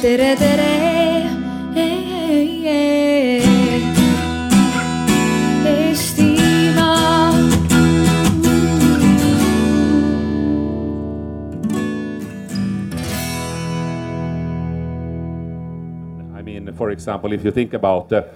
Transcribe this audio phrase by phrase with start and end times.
[0.00, 1.28] tere, tere.
[16.34, 18.26] I mean, for example, if you think about the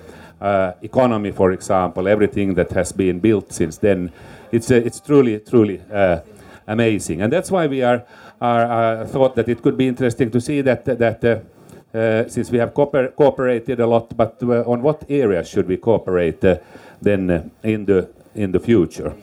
[0.40, 4.12] uh, economy, for example, everything that has been built since then,
[4.52, 6.20] it's uh, it's truly truly uh,
[6.66, 8.04] amazing, and that's why we are
[8.40, 11.53] are uh, thought that it could be interesting to see that that.
[11.94, 15.76] Uh, since we have cooper- cooperated a lot, but uh, on what areas should we
[15.76, 16.56] cooperate uh,
[17.00, 19.14] then in the in the future?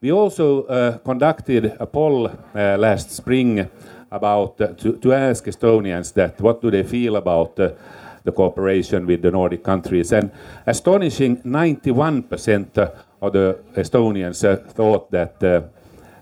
[0.00, 3.68] We also conducted a poll last spring
[4.12, 9.30] about to, to ask Estonians that what do they feel about the cooperation with the
[9.30, 10.30] Nordic countries, and
[10.66, 12.78] astonishing 91%
[13.20, 15.62] of the Estonians uh, thought that uh,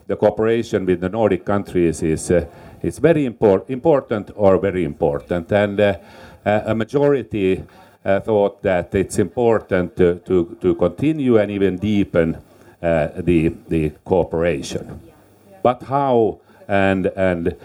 [0.07, 2.47] the cooperation with the Nordic countries is uh,
[2.83, 5.95] is very impor- important or very important, and uh,
[6.47, 7.63] uh, a majority
[8.05, 12.37] uh, thought that it's important to, to, to continue and even deepen
[12.81, 15.01] uh, the the cooperation.
[15.63, 16.39] But how
[16.69, 17.57] and and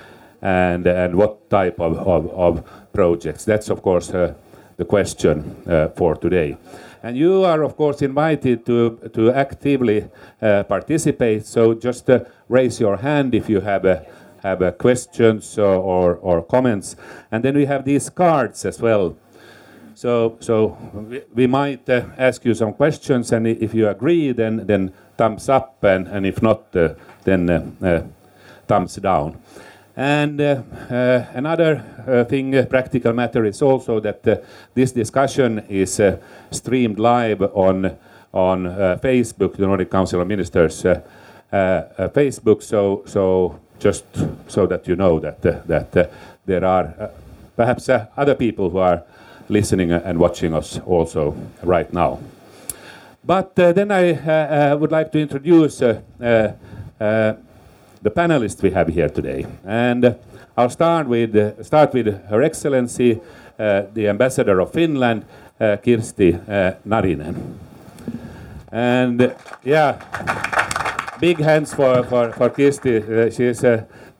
[0.41, 3.45] and and what type of, of, of projects?
[3.45, 4.33] That's of course uh,
[4.77, 6.57] the question uh, for today.
[7.03, 11.45] And you are of course invited to to actively participate.
[11.45, 12.09] So just
[12.49, 13.99] raise your hand if you have uh,
[14.43, 16.95] have uh, questions or, or comments.
[17.31, 19.15] And then we have these cards as well.
[19.95, 24.65] So, so we, we might uh, ask you some questions, and if you agree, then
[24.65, 28.01] then thumbs up, and, and if not, uh, then uh, uh,
[28.67, 29.37] thumbs down.
[29.95, 34.23] And uh, uh, another thing, practical matter, is also that
[34.73, 36.01] this discussion is
[36.49, 37.95] streamed live on
[38.33, 38.65] on
[38.99, 40.83] Facebook, the Nordic Council of Ministers
[41.51, 42.63] Facebook.
[42.63, 44.05] So, so just
[44.47, 46.07] so that you know that uh, that uh,
[46.45, 47.07] there are uh,
[47.55, 49.03] perhaps other people who are
[49.49, 52.19] listening and watching us also right now.
[53.25, 56.55] But then I would like to introduce the
[58.03, 60.15] panelists we have here today, and
[60.57, 63.19] I'll start with start with Her Excellency,
[63.59, 65.25] uh, the Ambassador of Finland,
[65.59, 67.35] uh, Kirsti uh, Narinen.
[68.71, 69.99] And yeah,
[71.23, 72.95] big hands for, for, for Kirsti.
[72.97, 73.65] Uh, she is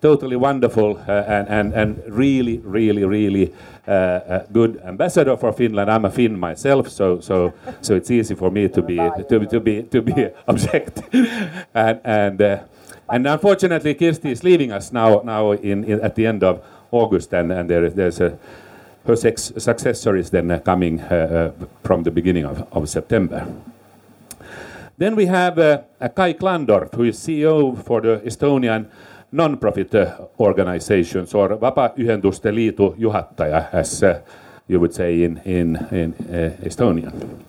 [0.02, 3.54] totally wonderful uh, and, and, and really, really, really
[3.86, 5.92] uh, uh, good ambassador for Finland.
[5.92, 8.96] I'm a Finn myself, so, so, so it's easy for me to be,
[9.30, 11.02] to, be- to be, to be object.
[11.74, 12.64] and, and, uh,
[13.10, 17.34] and unfortunately, Kirsti is leaving us now, now in, in, at the end of August,
[17.34, 18.40] and, and there there's a,
[19.06, 23.46] her successor is then uh, coming uh, uh, from the beginning of, of September.
[24.98, 25.82] Then we have uh,
[26.16, 28.86] Kai Klandorf, who is CEO for the Estonian
[29.32, 34.22] non-profit uh, organizations, or Vabaühenduste Liidu juhataja, as uh,
[34.68, 36.14] you would say in, in, in
[36.64, 37.44] Estonian.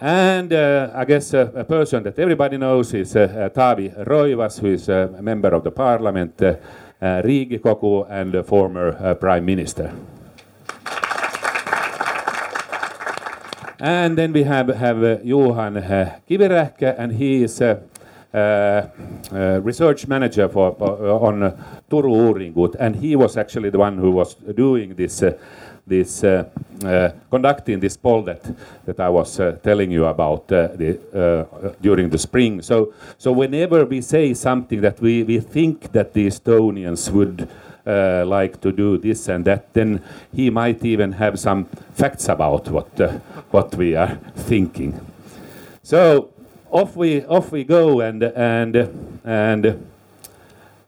[0.00, 4.68] And uh, I guess uh, a person that everybody knows is uh, Taavi Roivas, who
[4.68, 6.54] is a member of the parliament, uh,
[7.00, 9.92] Riigikogu, and a former prime minister.
[13.80, 17.80] And then we have, have uh, Johan uh, and he is a
[18.34, 18.36] uh,
[19.32, 24.34] uh, research manager for, on uh, Turu-uuringute, and he was actually the one who was
[24.34, 25.38] doing this, uh,
[25.86, 26.44] this uh,
[26.84, 28.42] uh, conducting this poll that,
[28.84, 32.60] that I was uh, telling you about uh, the, uh, during the spring.
[32.62, 37.48] So, so whenever we say something that we, we think that the Estonians would
[37.88, 42.68] uh, like to do this and that, then he might even have some facts about
[42.68, 43.18] what uh,
[43.50, 45.00] what we are thinking.
[45.82, 46.30] So
[46.70, 49.86] off we off we go, and and and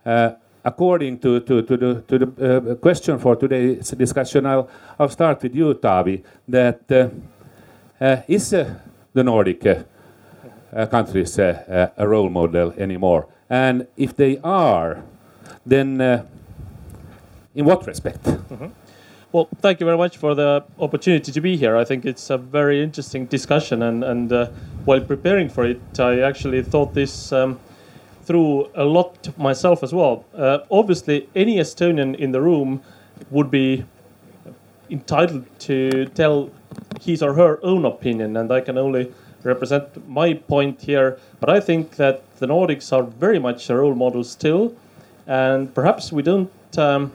[0.05, 0.33] uh,
[0.65, 4.69] according to to to the to the uh, question for today's discussion, I'll
[4.99, 6.23] I'll start with you, Taavi.
[6.49, 7.09] That uh,
[8.01, 9.87] uh, is the Nordic
[10.91, 13.27] countries a role model anymore?
[13.49, 15.03] And if they are,
[15.67, 16.25] then uh,
[17.55, 18.27] in what respect?
[19.33, 21.77] Well, thank you very much for the opportunity to be here.
[21.77, 24.47] I think it's a very interesting discussion, and and uh,
[24.85, 27.61] while preparing for it, I actually thought this um,
[28.25, 30.25] through a lot myself as well.
[30.35, 32.83] Uh, obviously, any Estonian in the room
[33.31, 33.85] would be
[34.91, 36.51] entitled to tell
[37.01, 39.13] his or her own opinion, and I can only
[39.45, 41.19] represent my point here.
[41.39, 44.75] But I think that the Nordics are very much a role model still,
[45.29, 46.51] and perhaps we don't.
[46.77, 47.13] Um,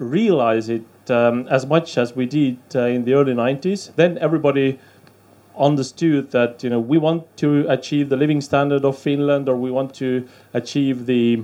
[0.00, 3.94] realize it um, as much as we did uh, in the early 90s.
[3.94, 4.78] Then everybody
[5.58, 9.70] understood that you know we want to achieve the living standard of Finland, or we
[9.70, 11.42] want to achieve the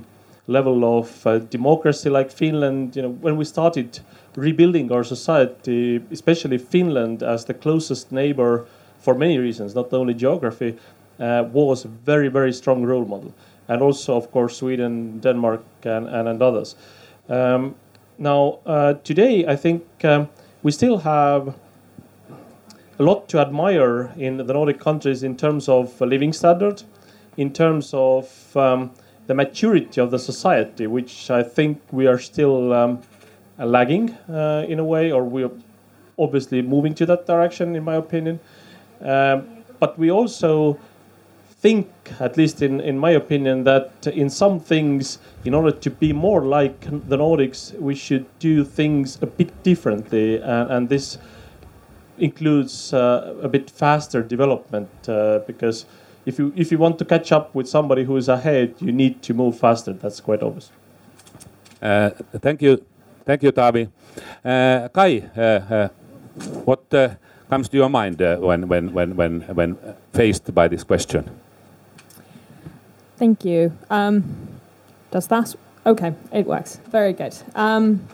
[0.49, 2.97] level of uh, democracy like Finland.
[2.97, 4.01] You know, when we started
[4.37, 8.67] rebuilding our society, especially Finland as the closest neighbor
[9.01, 10.77] for many reasons, not only geography,
[11.21, 13.33] uh, was a very, very strong role model.
[13.69, 16.77] And also, of course, Sweden, Denmark, and, and, and others.
[17.29, 17.75] Um,
[18.19, 20.29] now, uh, today, I think um,
[20.63, 21.55] we still have
[22.99, 26.83] a lot to admire in the Nordic countries in terms of living standard,
[27.37, 28.91] in terms of um,
[29.27, 33.03] the maturity of the society, which I think we are still um,
[33.59, 35.51] lagging uh, in a way, or we're
[36.19, 38.41] obviously moving to that direction, in my opinion.
[39.03, 39.47] Um,
[39.79, 40.79] but we also
[41.67, 41.89] think,
[42.21, 46.43] at least in, in my opinion, that in some things, in order to be more
[46.43, 50.37] like the Nordics, we should do things a bit differently.
[50.37, 51.19] And, and this
[52.19, 55.87] includes uh, a bit faster development uh, because
[56.25, 59.15] if you if you want to catch up with somebody who is ahead, you need
[59.23, 59.93] to move faster.
[59.93, 60.71] That's quite obvious.
[61.83, 62.11] Uh,
[62.45, 62.85] thank you,
[63.25, 63.89] thank you, Taavi.
[64.45, 65.89] Uh, Kai, uh, uh,
[66.65, 66.83] what
[67.51, 69.77] comes to your mind when when when when when
[70.13, 71.25] faced by this question?
[73.17, 73.77] Thank you.
[73.91, 74.49] Um,
[75.11, 75.55] does that?
[75.85, 76.81] Okay, it works.
[76.91, 77.35] Very good.
[77.55, 78.07] Um,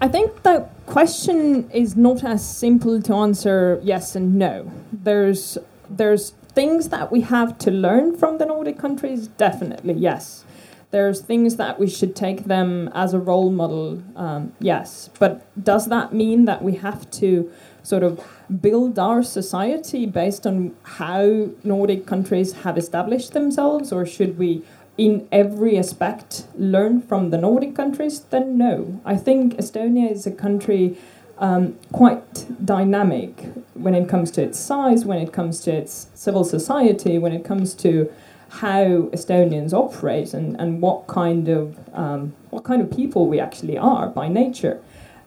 [0.00, 4.70] I think the question is not as simple to answer yes and no.
[4.92, 5.58] There's
[5.88, 10.44] there's things that we have to learn from the Nordic countries, definitely yes.
[10.90, 15.08] There's things that we should take them as a role model, um, yes.
[15.18, 17.50] But does that mean that we have to
[17.82, 18.20] sort of
[18.60, 24.62] build our society based on how Nordic countries have established themselves, or should we
[24.98, 29.00] in every aspect learn from the Nordic countries, then no.
[29.04, 30.96] I think Estonia is a country
[31.38, 36.44] um, quite dynamic when it comes to its size, when it comes to its civil
[36.44, 38.12] society, when it comes to
[38.60, 43.78] how Estonians operate and, and what kind of um, what kind of people we actually
[43.78, 44.80] are by nature.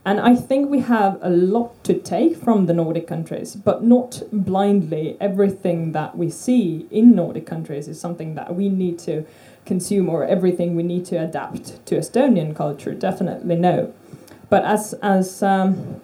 [0.05, 4.21] And I think we have a lot to take from the Nordic countries, but not
[4.31, 5.17] blindly.
[5.19, 9.25] Everything that we see in Nordic countries is something that we need to
[9.65, 12.93] consume or everything we need to adapt to Estonian culture.
[12.93, 13.91] Definitely no.
[14.47, 16.01] But as as um,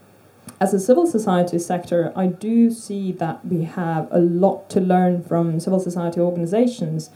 [0.59, 5.23] as a civil society sector, I do see that we have a lot to learn
[5.23, 7.11] from civil society organizations,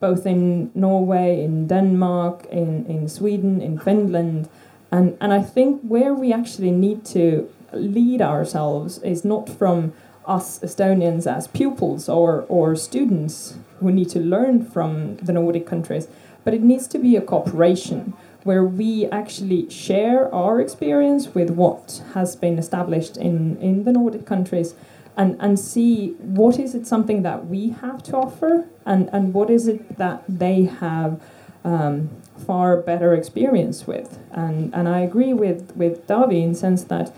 [0.00, 4.48] both in Norway, in Denmark, in, in Sweden, in Finland.
[4.94, 9.92] And, and I think where we actually need to lead ourselves is not from
[10.24, 16.06] us Estonians as pupils or, or students who need to learn from the Nordic countries,
[16.44, 18.14] but it needs to be a cooperation
[18.44, 24.24] where we actually share our experience with what has been established in, in the Nordic
[24.26, 24.76] countries
[25.16, 29.50] and, and see what is it something that we have to offer and, and what
[29.50, 31.20] is it that they have
[31.64, 32.10] um,
[32.46, 34.18] far better experience with.
[34.32, 37.14] And, and I agree with, with Taavi in sense that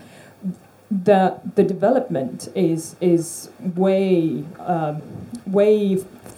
[0.89, 5.01] the the development is is way um,
[5.45, 5.97] way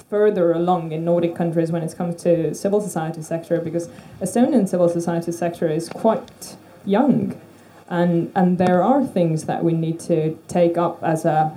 [0.09, 3.89] further along in Nordic countries when it comes to civil society sector because
[4.21, 7.39] Estonian civil society sector is quite young,
[7.89, 11.55] and and there are things that we need to take up as a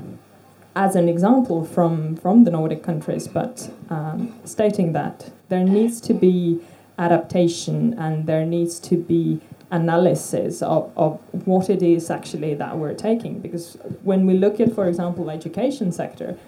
[0.74, 6.14] as an example from from the Nordic countries, but um, stating that there needs to
[6.14, 6.60] be
[6.98, 9.40] adaptation and there needs to be
[9.70, 13.40] analysis of, of what it is actually that we're taking.
[13.40, 16.38] Because when we look at, for example, the education sector,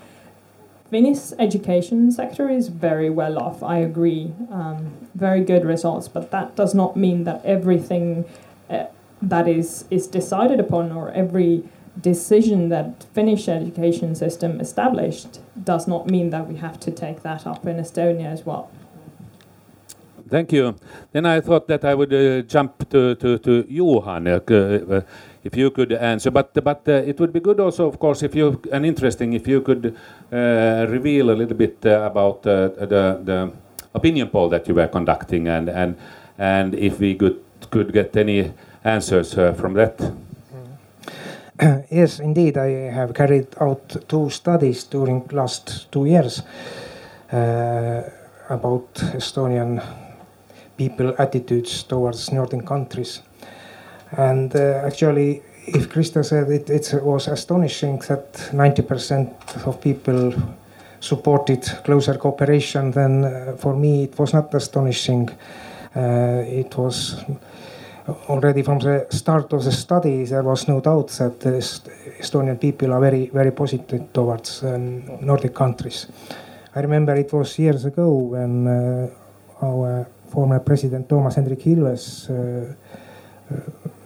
[0.90, 3.62] Finnish education sector is very well off.
[3.62, 8.26] I agree, um, very good results, but that does not mean that everything
[8.70, 8.84] uh,
[9.20, 11.64] that is is decided upon or every
[12.00, 17.46] decision that Finnish education system established does not mean that we have to take that
[17.46, 18.70] up in Estonia as well.
[20.28, 20.74] Thank you.
[21.12, 25.00] Then I thought that I would uh, jump to, to, to Johan, uh, uh,
[25.44, 26.30] if you could answer.
[26.30, 29.46] But, but uh, it would be good also, of course, if you, and interesting, if
[29.46, 29.96] you could
[30.32, 32.74] uh, reveal a little bit uh, about the,
[33.24, 33.52] the
[33.94, 35.96] opinion poll that you were conducting and, and,
[36.38, 40.00] and if we could, could get any answers from that.
[41.90, 46.42] yes, indeed, I have carried out two studies during last two years
[48.50, 49.82] about Estonian
[50.76, 53.22] people attitudes towards northern countries.
[54.16, 60.32] And uh, actually, if Krister said it, it was astonishing that 90% of people
[61.00, 65.28] supported closer cooperation, then uh, for me it was not astonishing.
[65.96, 67.16] Uh, it was
[68.28, 71.40] already from the start of the study, there was no doubt that
[72.20, 76.06] Estonian people are very, very positive towards um, Nordic countries.
[76.74, 79.08] I remember it was years ago when uh,
[79.62, 82.28] our former President Toomas Hendrik Ilves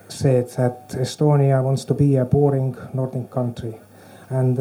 [0.08, 3.74] said that Estonia wants to be a boring Nordic country.
[4.30, 4.58] And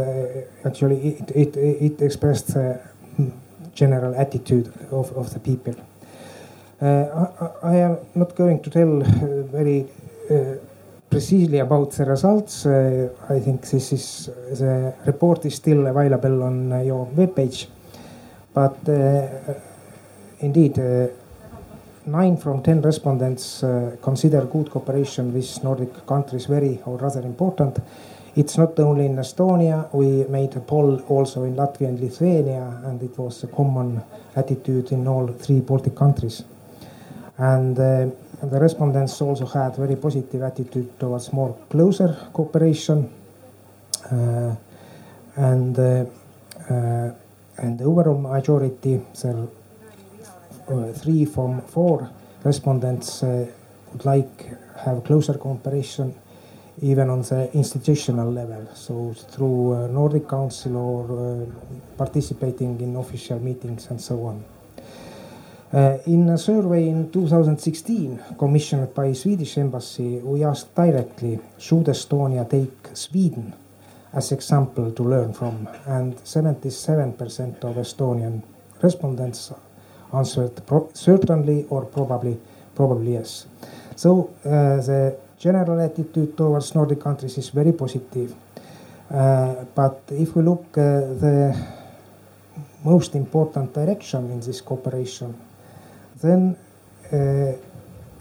[0.66, 2.80] actually, it, it, it expressed the
[3.74, 5.76] general attitude of, of the people.
[6.80, 9.02] I, I, am not going to tell
[9.52, 9.88] very
[11.10, 12.68] precisely about the results.
[12.68, 14.30] I think this is
[14.60, 17.66] the report is still available on your webpage,
[18.54, 18.78] but
[20.40, 20.78] indeed,
[22.06, 23.64] nine from ten respondents
[24.04, 27.80] consider good cooperation with Nordic countries very or rather important.
[28.36, 29.92] It's not only in Estonia.
[29.92, 34.04] We made a poll also in Latvia and Lithuania, and it was a common
[34.36, 36.44] attitude in all three Baltic countries.
[37.38, 43.10] And the respondents also had very positive attitude towards more closer cooperation.
[44.12, 44.56] Uh,
[45.38, 46.06] and uh,
[46.70, 47.12] uh,
[47.58, 49.52] and the overall majority, so
[50.68, 52.10] uh, three from four
[52.44, 53.46] respondents uh,
[53.92, 54.46] would like
[54.84, 56.14] have closer cooperation
[56.82, 61.48] even on the institutional level, so through uh, Nordic Council or
[61.98, 64.44] participating in official meetings and so on.
[65.74, 72.50] Uh, in a survey in 2016 commissioned by Swedish embassy, we asked directly, should Estonia
[72.50, 73.54] take Sweden
[74.14, 75.68] as example to learn from?
[75.86, 78.44] And 77% of Estonian
[78.82, 79.52] respondents
[80.14, 80.62] answered
[80.94, 82.40] certainly or probably,
[82.74, 83.48] probably yes.
[83.98, 88.34] So uh, the general attitude towards Nordic countries is very positive.
[89.12, 91.54] Uh, but if we look the
[92.86, 95.36] most important direction in this cooperation,
[96.22, 96.58] then
[97.12, 97.54] uh,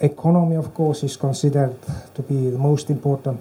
[0.01, 1.77] economy, of course, is considered
[2.15, 3.41] to be the most important,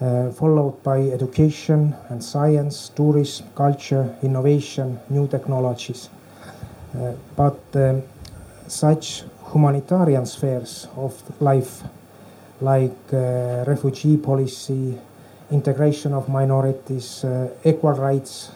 [0.00, 6.08] uh, followed by education and science, tourism, culture, innovation, new technologies.
[6.96, 8.02] Uh, but um,
[8.68, 11.82] such humanitarian spheres of life,
[12.60, 14.98] like uh, refugee policy,
[15.50, 18.50] integration of minorities, uh, equal rights,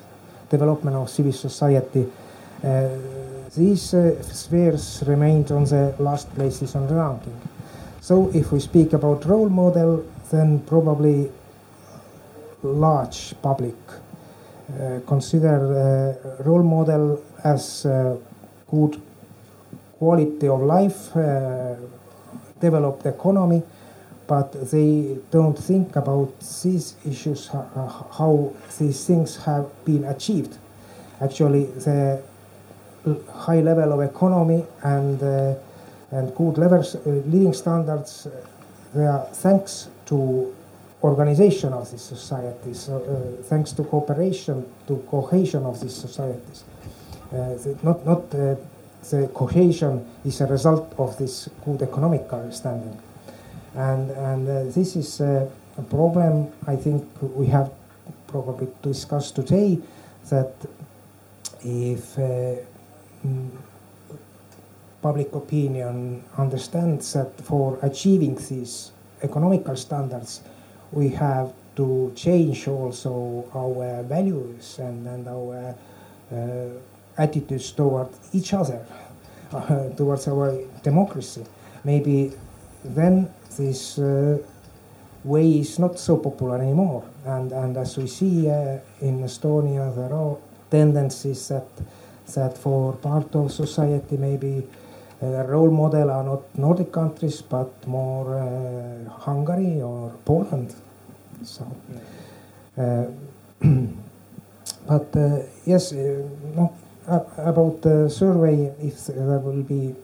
[0.49, 2.07] development of civil society,
[2.65, 2.89] uh,
[3.57, 7.41] these uh, spheres remained on the last places on the ranking.
[8.01, 11.31] So if we speak about role model, then probably
[12.63, 13.75] large public
[14.79, 15.59] uh, consider
[16.39, 18.17] uh, role model as uh,
[18.71, 19.01] good
[19.99, 21.75] quality of life, uh,
[22.61, 23.63] developed economy,
[24.27, 30.57] but they don't think about these issues, how, how these things have been achieved.
[31.21, 32.23] Actually, the
[33.33, 35.55] high level of economy and uh,
[36.13, 38.27] and good levels, uh, living standards.
[38.27, 40.53] Uh, are thanks to
[41.05, 42.99] organization of these societies, uh,
[43.45, 46.65] thanks to cooperation, to cohesion of these societies.
[47.33, 48.57] Uh, not not uh,
[49.11, 52.99] the cohesion is a result of this good economical standing,
[53.77, 55.49] and and this is a
[55.89, 57.71] problem I think we have
[58.27, 59.79] probably discussed today
[60.29, 60.53] that
[61.63, 62.80] if Mm,
[65.03, 70.41] public opinion understands that for achieving these economical standards,
[70.93, 75.75] we have to change also our values and, and our
[76.33, 76.69] uh,
[77.17, 78.85] attitudes toward each other,
[79.53, 81.45] uh, towards our democracy.
[81.85, 82.33] Maybe
[82.85, 84.39] then this uh,
[85.25, 87.05] way is not so popular anymore.
[87.25, 90.37] And, and as we see uh, in Estonia, there are
[90.71, 91.67] tendencies that
[92.35, 94.67] that for part of society maybe
[95.23, 100.75] uh, role model are not Nordic countries but more uh, Hungary or Poland.
[101.43, 101.67] So,
[102.79, 103.07] uh,
[104.87, 106.23] but uh, yes, uh,
[106.57, 106.73] no,
[107.07, 109.95] about the survey, if there will be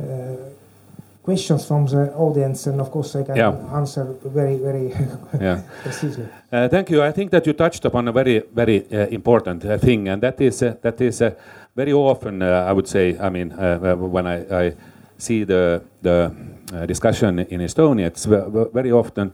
[0.00, 0.04] uh,
[1.28, 3.78] questions from the audience, and of course I can yeah.
[3.78, 4.88] answer very, very
[5.40, 5.60] yeah.
[5.82, 6.26] precisely.
[6.50, 7.02] Uh, thank you.
[7.02, 10.40] I think that you touched upon a very, very uh, important uh, thing, and that
[10.40, 11.30] is uh, that is uh,
[11.76, 13.18] very often uh, I would say.
[13.20, 13.50] I mean,
[14.12, 14.74] when I, I,
[15.18, 16.32] see the the
[16.86, 18.26] discussion in Estonia, it's
[18.72, 19.32] very often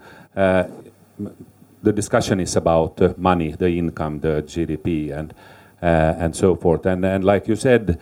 [1.84, 5.34] the discussion is about money, the income, the GDP, and
[5.80, 6.86] and so forth.
[6.86, 7.98] And and like you said,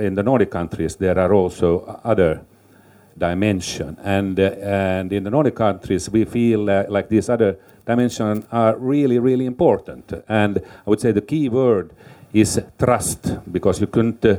[0.00, 2.40] in the Nordic countries, there are also other
[3.18, 3.96] dimension.
[4.02, 7.56] And, uh, and in the Nordic countries, we feel uh, like these other
[7.86, 10.12] dimensions are really, really important.
[10.28, 11.92] And I would say the key word
[12.32, 14.36] is trust, because you couldn't uh,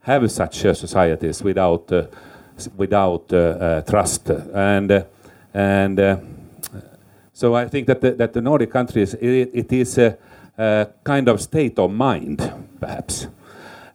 [0.00, 1.92] have such societies without,
[2.76, 3.28] without
[3.86, 4.30] trust.
[4.30, 5.04] And,
[5.54, 6.20] and
[7.32, 10.16] so I think that the, that the Nordic countries, it, it is a,
[10.56, 12.38] a kind of state of mind,
[12.80, 13.28] perhaps.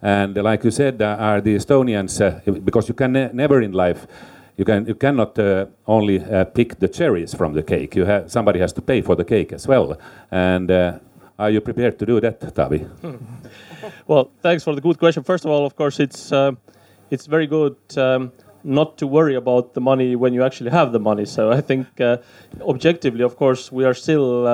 [0.04, 3.72] And like you said, uh, are the Estonians uh, because you can ne never in
[3.72, 4.06] life
[4.58, 7.96] you can you cannot uh, only uh, pick the cherries from the cake.
[7.96, 9.98] You have somebody has to pay for the cake as well.
[10.32, 11.00] And uh,
[11.40, 12.88] are you prepared to do that, Taavi?
[14.08, 15.24] Well, thanks for the good question.
[15.24, 16.52] First of all, of course, it's uh,
[17.10, 17.76] it's very good.
[17.98, 18.32] Um,
[18.66, 21.26] not to worry about the money when you actually have the money.
[21.26, 21.88] So I think
[22.62, 24.48] objectively, of course, we are still,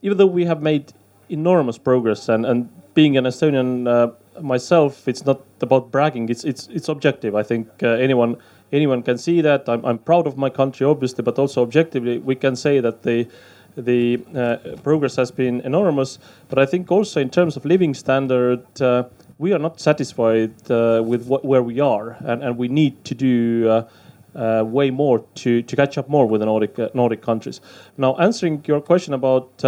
[0.00, 0.92] even though we have made
[1.28, 6.28] enormous progress and, and being an Estonian myself, it's not about bragging.
[6.28, 7.34] It's it's it's objective.
[7.34, 8.36] I think anyone
[8.72, 9.68] anyone can see that.
[9.68, 13.28] I'm, I'm proud of my country, obviously, but also objectively, we can say that the
[13.76, 16.18] the uh, progress has been enormous.
[16.48, 19.04] But I think also in terms of living standard, uh,
[19.38, 23.14] we are not satisfied uh, with what, where we are, and, and we need to
[23.14, 23.68] do.
[23.68, 23.88] Uh,
[24.34, 27.62] uh, way more to, to catch up more with the Nordic uh, Nordic countries.
[27.96, 29.64] Now, answering your question about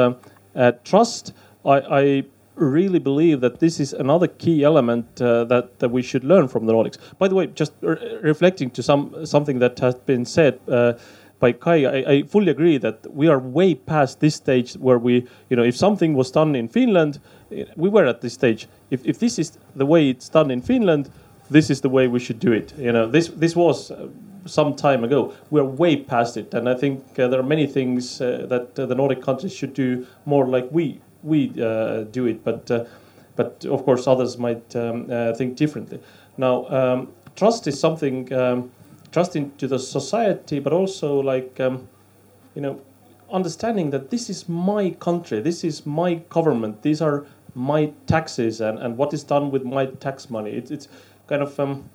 [0.85, 1.33] trust,
[1.65, 2.25] I, I
[2.59, 6.67] really believe that this is another key element uh, that that we should learn from
[6.67, 6.99] the Nordics.
[7.19, 10.61] By the way, just re- reflecting to some something that has been said.
[10.69, 10.93] Uh,
[11.41, 15.25] by Kai, I, I, fully agree that we are way past this stage where we,
[15.49, 17.21] you know, if something was done in Finland,
[17.77, 18.67] we were at this stage.
[18.91, 21.11] If, if this is the way it's done in Finland,
[21.51, 22.75] this is the way we should do it.
[22.77, 24.09] You know, this this was uh,
[24.47, 25.33] some time ago.
[25.51, 28.79] We are way past it, and I think uh, there are many things uh, that
[28.79, 32.85] uh, the Nordic countries should do more like we we uh, do it, but uh,
[33.37, 36.01] but of course others might um, uh, think differently.
[36.37, 38.71] Now, um, trust is something um,
[39.13, 41.89] trust into the society, but also like um,
[42.55, 42.81] you know
[43.31, 48.79] understanding that this is my country, this is my government, these are my taxes, and,
[48.79, 50.51] and what is done with my tax money.
[50.51, 50.89] It, it's
[51.27, 51.89] kind of um,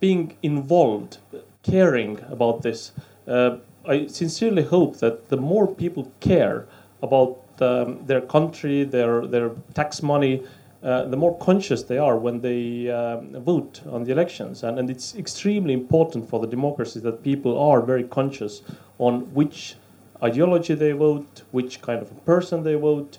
[0.00, 1.18] being involved,
[1.62, 2.92] caring about this.
[3.26, 6.66] Uh, I sincerely hope that the more people care
[7.02, 10.42] about um, their country, their their tax money,
[10.82, 14.62] uh, the more conscious they are when they uh, vote on the elections.
[14.62, 18.62] And, and it's extremely important for the democracy that people are very conscious
[18.98, 19.74] on which
[20.22, 23.18] ideology they vote, which kind of person they vote,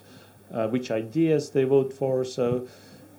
[0.54, 2.24] uh, which ideas they vote for.
[2.24, 2.68] So,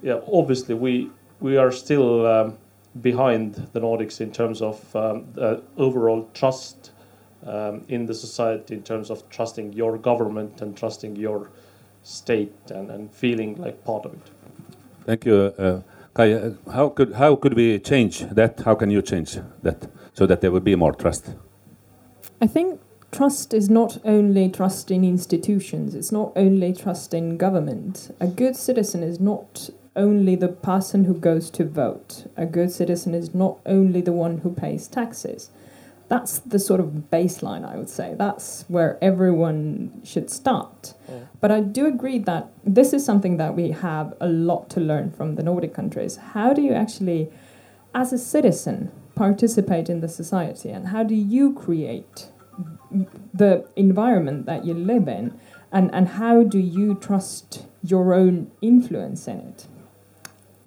[0.02, 2.58] yeah, obviously we we are still um,
[3.00, 5.26] behind the Nordics in terms of um,
[5.76, 6.92] overall trust
[7.46, 11.50] um, in the society in terms of trusting your government and trusting your
[12.02, 14.30] state and, and feeling like part of it.
[15.06, 15.34] Thank you.
[15.58, 15.80] Uh,
[16.14, 18.60] Kai, uh, how could how could we change that?
[18.60, 21.34] How can you change that so that there will be more trust?
[22.40, 22.80] I think
[23.12, 25.94] trust is not only trust in institutions.
[25.94, 28.14] It's not only trust in government.
[28.20, 32.26] A good citizen is not only the person who goes to vote.
[32.36, 35.50] A good citizen is not only the one who pays taxes
[36.10, 38.16] that's the sort of baseline, I would say.
[38.18, 40.94] That's where everyone should start.
[41.08, 41.20] Yeah.
[41.40, 45.12] But I do agree that this is something that we have a lot to learn
[45.12, 46.16] from the Nordic countries.
[46.16, 47.30] How do you actually,
[47.94, 52.26] as a citizen, participate in the society, and how do you create
[53.32, 55.38] the environment that you live in,
[55.70, 59.68] and, and how do you trust your own influence in it?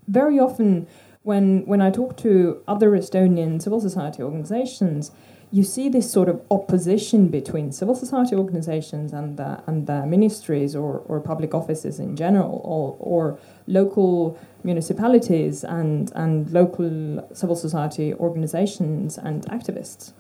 [0.08, 0.88] Very often,
[1.24, 5.12] when when I talk to other Estonian civil society organizations,
[5.54, 10.76] you see this sort of opposition between civil society organizations and the, and the ministries
[10.76, 18.16] or, or public offices in general, or, or local municipalities and, and local civil society
[18.16, 20.14] organizations and activists.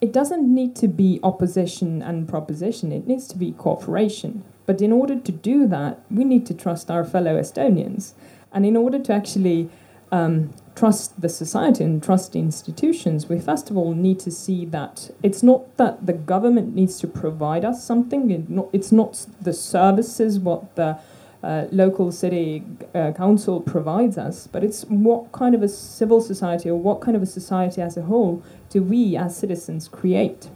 [0.00, 4.44] It doesn't need to be opposition and proposition, it needs to be cooperation.
[4.64, 8.12] But in order to do that, we need to trust our fellow Estonians.
[8.52, 9.70] And in order to actually
[10.12, 15.10] um, trust the society and trust institutions, we first of all need to see that
[15.22, 20.76] it's not that the government needs to provide us something, it's not the services what
[20.76, 20.98] the
[21.42, 22.62] uh, local city
[22.94, 27.16] uh, council provides us, but it's what kind of a civil society or what kind
[27.16, 30.48] of a society as a whole do we as citizens create.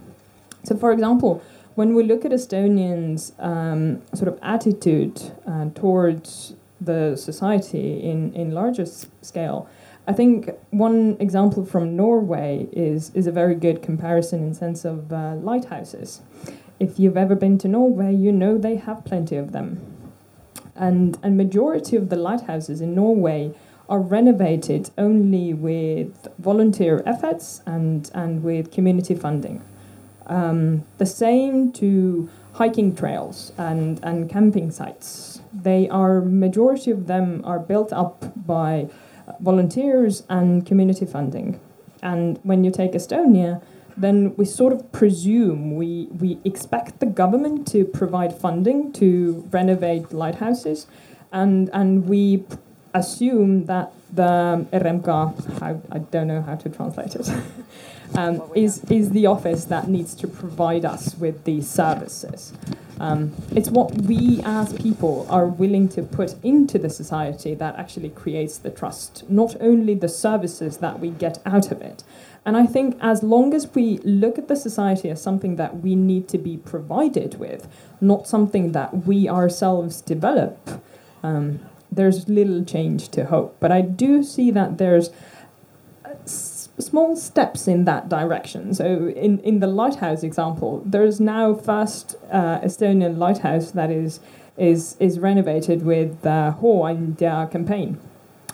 [0.63, 1.41] So, for example,
[1.75, 8.51] when we look at Estonians' um, sort of attitude uh, towards the society in, in
[8.51, 9.69] larger s- scale,
[10.07, 15.13] I think one example from Norway is is a very good comparison in sense of
[15.13, 16.21] uh, lighthouses.
[16.79, 19.79] If you've ever been to Norway, you know they have plenty of them,
[20.75, 23.53] and a majority of the lighthouses in Norway
[23.87, 29.61] are renovated only with volunteer efforts and and with community funding.
[30.25, 35.41] Um, the same to hiking trails and and camping sites.
[35.53, 38.89] They are majority of them are built up by
[39.39, 41.59] volunteers and community funding.
[42.01, 43.61] And when you take Estonia,
[43.97, 50.11] then we sort of presume we, we expect the government to provide funding to renovate
[50.11, 50.87] lighthouses,
[51.31, 52.43] and and we
[52.93, 57.29] assume that the RMK, how, I don't know how to translate it,
[58.15, 62.53] um, is, is the office that needs to provide us with these services.
[62.99, 68.09] Um, it's what we as people are willing to put into the society that actually
[68.09, 72.03] creates the trust, not only the services that we get out of it.
[72.45, 75.95] And I think as long as we look at the society as something that we
[75.95, 77.67] need to be provided with,
[78.01, 80.83] not something that we ourselves develop,
[81.23, 81.59] um,
[81.91, 83.57] there's little change to hope.
[83.59, 85.09] But I do see that there's
[86.79, 88.73] small steps in that direction.
[88.73, 94.19] So, in, in the lighthouse example, there's now first uh, Estonian lighthouse that is
[94.57, 97.99] is is renovated with the Hooandja campaign.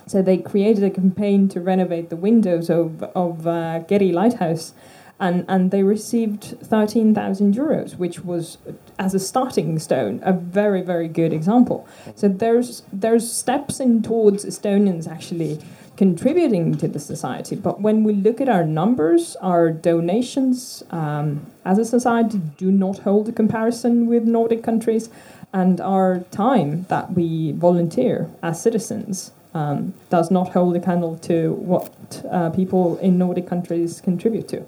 [0.05, 4.73] So they created a campaign to renovate the windows of of uh, Keri Lighthouse,
[5.19, 8.57] and and they received thirteen thousand euros, which was
[8.97, 11.85] as a starting stone a very very good example.
[12.15, 15.59] So there's there's steps in towards Estonians actually
[15.97, 17.55] contributing to the society.
[17.55, 22.99] But when we look at our numbers, our donations um, as a society do not
[22.99, 25.09] hold a comparison with Nordic countries,
[25.53, 31.53] and our time that we volunteer as citizens um, does not hold a candle to
[31.53, 31.91] what
[32.31, 34.65] uh, people in Nordic countries contribute to.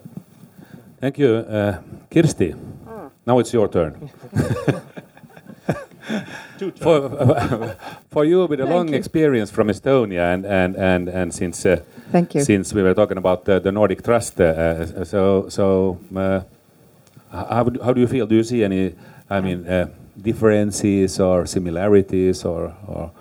[0.99, 1.35] Thank you.
[1.35, 2.57] Uh, Kirsti,
[3.25, 4.09] now it's your turn.
[6.59, 7.75] for,
[8.11, 8.95] for you with a Thank long you.
[8.95, 12.41] experience from Estonia and, and, and, and since uh, Thank you.
[12.43, 16.41] since we were talking about the, the Nordic trust, uh, uh, so so uh,
[17.31, 18.25] how, do- how do you feel?
[18.27, 18.95] Do you see any,
[19.29, 19.87] I mean, uh,
[20.21, 23.11] differences or similarities, or, or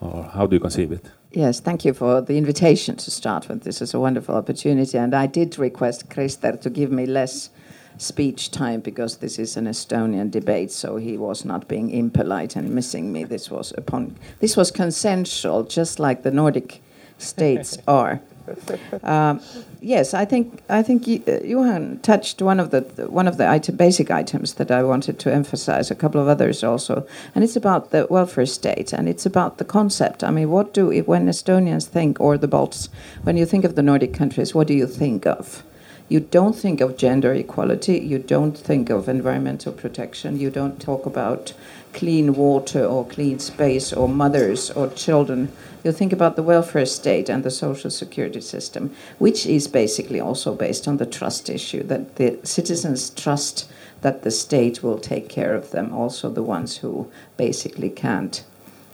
[0.00, 1.04] or how do you conceive it?
[1.32, 3.62] Yes, thank you for the invitation to start with.
[3.62, 7.50] This is a wonderful opportunity, and I did request Krister to give me less
[7.98, 12.70] speech time because this is an Estonian debate, so he was not being impolite and
[12.74, 13.24] missing me.
[13.24, 16.80] This was upon this was consensual, just like the Nordic
[17.18, 18.20] states are.
[19.02, 19.42] Um,
[19.82, 22.80] yes, I think I think y- uh, Johan touched one of the
[23.10, 25.90] one of the item, basic items that I wanted to emphasize.
[25.90, 29.66] A couple of others also, and it's about the welfare state, and it's about the
[29.66, 30.24] concept.
[30.24, 32.88] I mean, what do when Estonians think, or the Balts,
[33.24, 35.62] when you think of the Nordic countries, what do you think of?
[36.10, 37.98] You don't think of gender equality.
[37.98, 40.40] You don't think of environmental protection.
[40.40, 41.52] You don't talk about
[41.92, 45.52] clean water or clean space or mothers or children.
[45.84, 50.54] You think about the welfare state and the social security system, which is basically also
[50.54, 55.54] based on the trust issue that the citizens trust that the state will take care
[55.54, 58.44] of them, also the ones who basically can't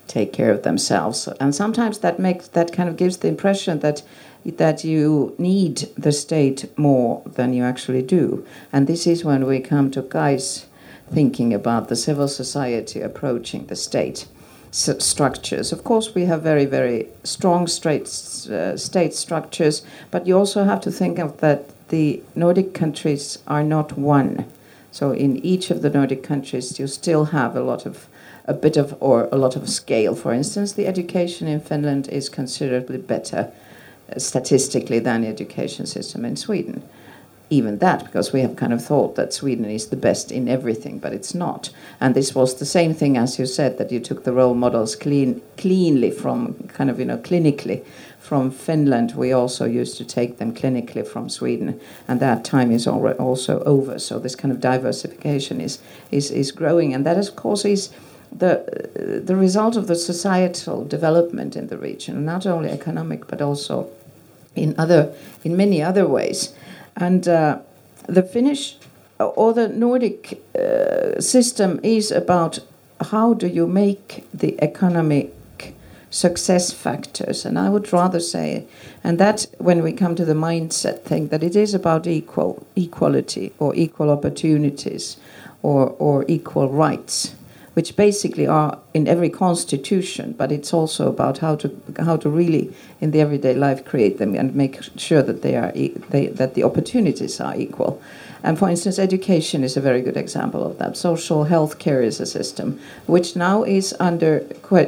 [0.06, 1.28] take care of themselves.
[1.40, 4.02] And sometimes that makes that kind of gives the impression that
[4.44, 8.44] that you need the state more than you actually do.
[8.72, 10.66] And this is when we come to Kai's
[11.12, 14.26] thinking about the civil society approaching the state
[14.70, 15.72] structures.
[15.72, 18.08] Of course, we have very, very strong straight,
[18.50, 23.62] uh, state structures, but you also have to think of that the Nordic countries are
[23.62, 24.46] not one.
[24.90, 28.08] So in each of the Nordic countries, you still have a lot of
[28.46, 30.14] a bit of or a lot of scale.
[30.14, 33.50] For instance, the education in Finland is considerably better
[34.18, 36.82] statistically than the education system in Sweden.
[37.50, 40.98] Even that, because we have kind of thought that Sweden is the best in everything,
[40.98, 41.70] but it's not.
[42.00, 44.96] And this was the same thing as you said that you took the role models
[44.96, 47.84] clean, cleanly from kind of you know clinically
[48.18, 49.12] from Finland.
[49.14, 53.98] We also used to take them clinically from Sweden, and that time is also over.
[53.98, 55.78] So this kind of diversification is
[56.10, 57.90] is is growing, and that of course is
[58.34, 63.88] the the result of the societal development in the region, not only economic but also
[64.54, 65.12] in other
[65.44, 66.52] in many other ways.
[66.96, 67.58] And uh,
[68.06, 68.76] the Finnish
[69.18, 72.58] or the Nordic uh, system is about
[73.00, 75.34] how do you make the economic
[76.10, 78.64] success factors and i would rather say
[79.02, 83.52] and that when we come to the mindset thing that it is about equal equality
[83.58, 85.16] or equal opportunities
[85.62, 87.34] or, or equal rights
[87.74, 92.72] which basically are in every constitution, but it's also about how to how to really
[93.00, 95.72] in the everyday life create them and make sure that they are
[96.10, 98.00] they, that the opportunities are equal.
[98.44, 100.96] And for instance, education is a very good example of that.
[100.96, 104.40] Social health care is a system which now is under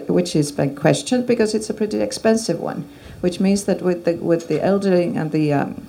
[0.08, 2.88] which is being questioned because it's a pretty expensive one,
[3.20, 5.88] which means that with the with the elderly and the um,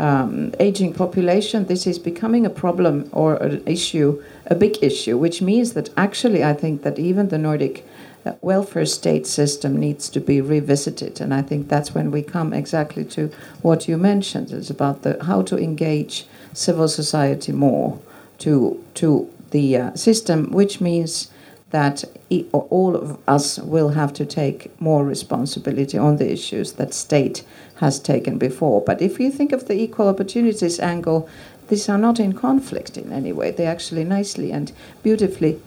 [0.00, 5.42] um, aging population, this is becoming a problem or an issue, a big issue, which
[5.42, 7.86] means that actually I think that even the Nordic
[8.24, 11.20] uh, welfare state system needs to be revisited.
[11.20, 14.52] And I think that's when we come exactly to what you mentioned.
[14.52, 17.98] It's about the, how to engage civil society more
[18.38, 21.30] to, to the uh, system, which means
[21.70, 22.04] that
[22.52, 27.44] all of us will have to take more responsibility on the issues that state
[27.76, 28.80] has taken before.
[28.80, 31.28] But if you think of the equal opportunities angle,
[31.68, 33.52] these are not in conflict in any way.
[33.52, 35.60] They actually nicely and beautifully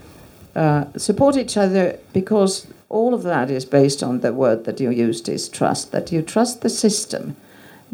[0.56, 4.92] uh, support each other because all of that is based on the word that you
[4.92, 7.36] used is trust, that you trust the system,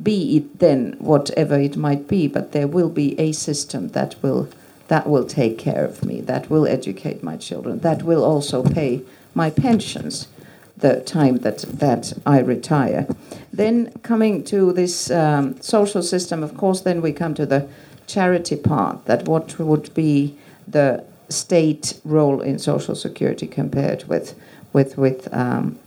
[0.02, 4.50] be it then whatever it might be, but there will be a system that will
[4.90, 9.02] that will take care of me, that will educate my children, that will also pay
[9.34, 10.28] my pensions
[10.76, 13.08] the time that, that I retire.
[13.54, 17.68] Then, coming to this um, social system, of course, then we come to the
[18.08, 20.36] charity part that what would be
[20.68, 24.34] the state role in social security compared with,
[24.74, 25.78] with, with um,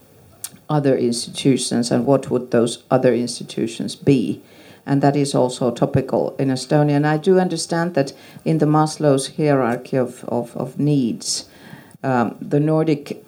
[0.70, 4.40] other institutions and what would those other institutions be
[4.86, 6.96] and that is also topical in Estonia.
[6.96, 8.12] And I do understand that
[8.44, 11.48] in the Maslow's hierarchy of, of, of needs,
[12.02, 13.24] um, the Nordic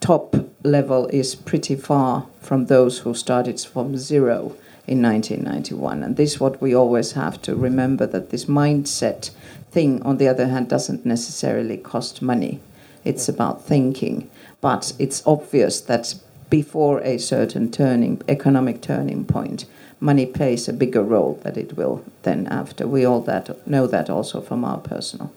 [0.00, 6.02] top level is pretty far from those who started from zero in 1991.
[6.02, 9.30] And this is what we always have to remember that this mindset
[9.70, 12.60] thing, on the other hand, doesn't necessarily cost money.
[13.04, 14.30] It's about thinking.
[14.60, 16.14] But it's obvious that
[16.50, 19.66] before a certain turning economic turning point,
[20.00, 22.86] money plays a bigger role than it will then after.
[22.86, 25.32] We all that know that also from our personal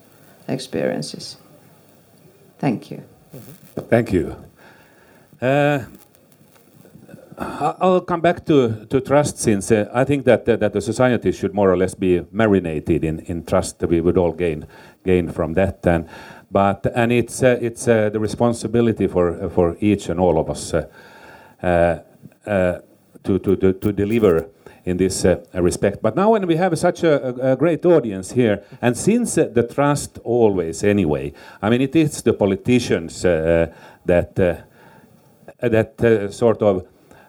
[0.47, 1.37] experiences.
[2.59, 3.03] Thank you.
[3.89, 4.35] Thank you.
[5.41, 5.79] Uh,
[7.41, 11.31] I'll come back to, to trust since uh, I think that, uh, that the society
[11.31, 13.81] should more or less be marinated in, in trust.
[13.81, 14.67] We would all gain
[15.05, 16.09] gain from that, and
[16.51, 20.73] but and it's uh, it's uh, the responsibility for for each and all of us
[20.73, 21.99] uh,
[23.23, 24.49] to, to, to, to deliver
[24.85, 26.01] in this uh, respect.
[26.01, 29.63] But now, when we have such a, a, great audience here, and since uh, the
[29.63, 33.73] trust always, anyway, I mean, it is the politicians uh,
[34.05, 34.55] that uh,
[35.61, 36.87] that uh, sort of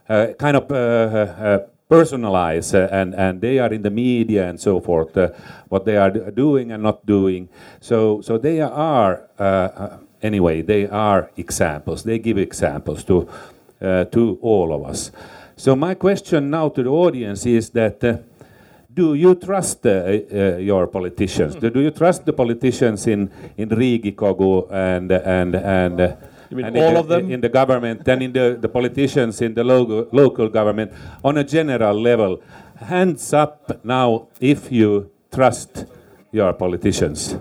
[0.09, 0.69] uh, kind of
[1.89, 5.17] personalize, and and they are in the media and so forth,
[5.69, 7.49] what they are doing and not doing.
[7.81, 9.29] So so they are
[10.23, 12.05] anyway, they are examples.
[12.05, 13.29] They give examples to
[13.81, 15.11] to all of us.
[15.61, 18.17] So my question now to the audience is that uh,
[18.95, 21.55] do you trust uh, uh, your politicians?
[21.55, 26.17] do, do you trust the politicians in in Riigikogu and and and uh,
[26.49, 27.31] you mean and all the, of them?
[27.31, 30.93] in the government and in the, the politicians in the local, local government
[31.23, 32.41] on a general level?
[32.77, 35.85] Hands up now if you trust
[36.33, 37.37] your politicians.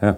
[0.00, 0.14] Yeah.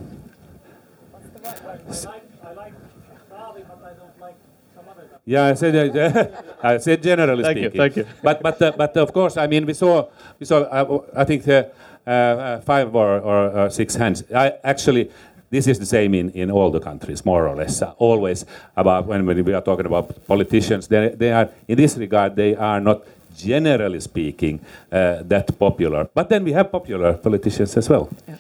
[5.27, 6.27] Yeah, I said, uh,
[6.62, 7.79] I said generally Thank you, speaking.
[7.79, 8.07] thank you.
[8.23, 10.07] But but uh, but of course, I mean, we saw
[10.39, 11.65] we saw uh, I think uh,
[12.07, 14.23] uh, five or, or six hands.
[14.35, 15.11] I actually.
[15.49, 17.81] This is the same in, in all the countries, more or less.
[17.81, 18.45] Uh, always
[18.77, 22.57] about when, when we are talking about politicians, they, they are in this regard they
[22.57, 23.05] are not
[23.37, 24.59] generally speaking
[24.91, 26.09] uh, that popular.
[26.12, 28.09] But then we have popular politicians as well.
[28.27, 28.35] Yeah.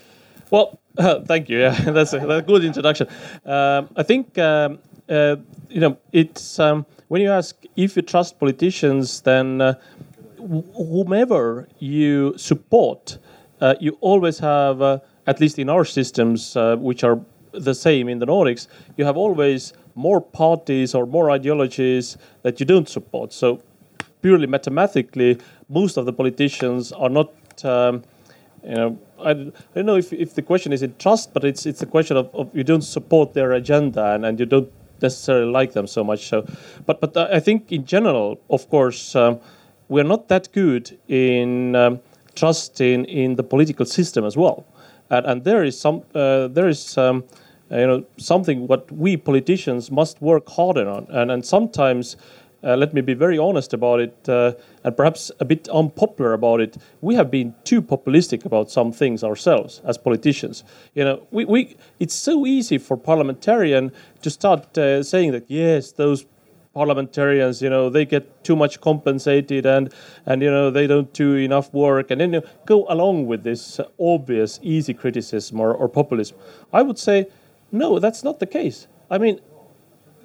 [0.50, 1.60] Well, uh, thank you.
[1.60, 3.06] Yeah, that's a, that's a good introduction.
[3.44, 5.36] Um, I think um, uh,
[5.68, 9.74] you know it's um, when you ask if you trust politicians, then uh,
[10.38, 13.18] wh- whomever you support,
[13.60, 17.20] uh, you always have, uh, at least in our systems, uh, which are
[17.52, 18.66] the same in the Nordics,
[18.96, 23.32] you have always more parties or more ideologies that you don't support.
[23.32, 23.62] So
[24.20, 25.38] purely mathematically,
[25.68, 27.32] most of the politicians are not.
[27.64, 28.02] Um,
[28.62, 29.34] you know, I, I
[29.76, 32.34] don't know if, if the question is in trust, but it's it's a question of,
[32.34, 34.68] of you don't support their agenda and, and you don't
[35.02, 36.28] necessarily like them so much.
[36.28, 36.46] So,
[36.86, 39.40] but but I think in general, of course, um,
[39.88, 42.00] we're not that good in um,
[42.34, 44.64] trusting in the political system as well,
[45.10, 46.98] and, and there is some uh, there is.
[46.98, 47.24] Um,
[47.68, 52.16] uh, you know something what we politicians must work harder on and and sometimes
[52.64, 56.60] uh, let me be very honest about it uh, and perhaps a bit unpopular about
[56.60, 56.76] it.
[57.00, 60.64] We have been too populistic about some things ourselves as politicians.
[60.94, 63.92] You know we, we it's so easy for parliamentarian
[64.22, 66.26] to start uh, saying that yes those
[66.74, 69.92] parliamentarians you know they get too much compensated and
[70.26, 72.10] and you know they don't do enough work.
[72.10, 76.36] And then you know, go along with this obvious easy criticism or, or populism.
[76.72, 77.26] I would say
[77.72, 78.86] no, that's not the case.
[79.10, 79.40] I mean,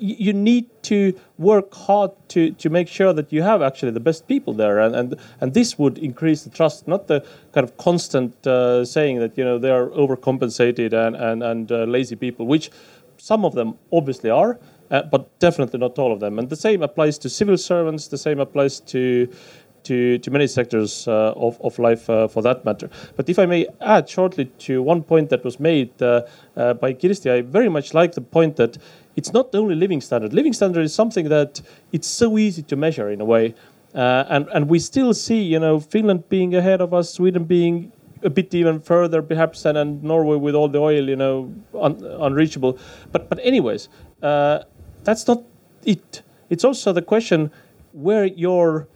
[0.02, 4.28] you need to work hard to, to make sure that you have actually the best
[4.28, 8.48] people there, and, and and this would increase the trust, not the kind of constant
[8.48, 12.72] uh, saying that you know they are overcompensated and and and uh, lazy people, which
[13.18, 14.60] some of them obviously are,
[14.90, 16.40] uh, but definitely not all of them.
[16.40, 18.08] And the same applies to civil servants.
[18.08, 19.30] The same applies to
[19.84, 22.90] to, to many sectors uh, of, of life uh, for that matter.
[23.16, 26.24] But if I may add shortly to one point that was made uh,
[26.56, 28.78] uh, by Kirsti, I very much like the point that
[29.16, 30.34] it's not only living standard.
[30.34, 33.56] Living standard is something that it's so easy to measure in a way.
[33.94, 37.92] Uh, and, and we still see, you know, Finland being ahead of us, Sweden being
[38.24, 42.04] a bit even further perhaps than and Norway with all the oil, you know, un,
[42.20, 42.78] unreachable.
[43.12, 43.90] But, but anyways,
[44.22, 44.60] uh,
[45.04, 45.44] that's not
[45.84, 46.22] it.
[46.50, 47.52] It's also the question
[47.92, 48.88] where your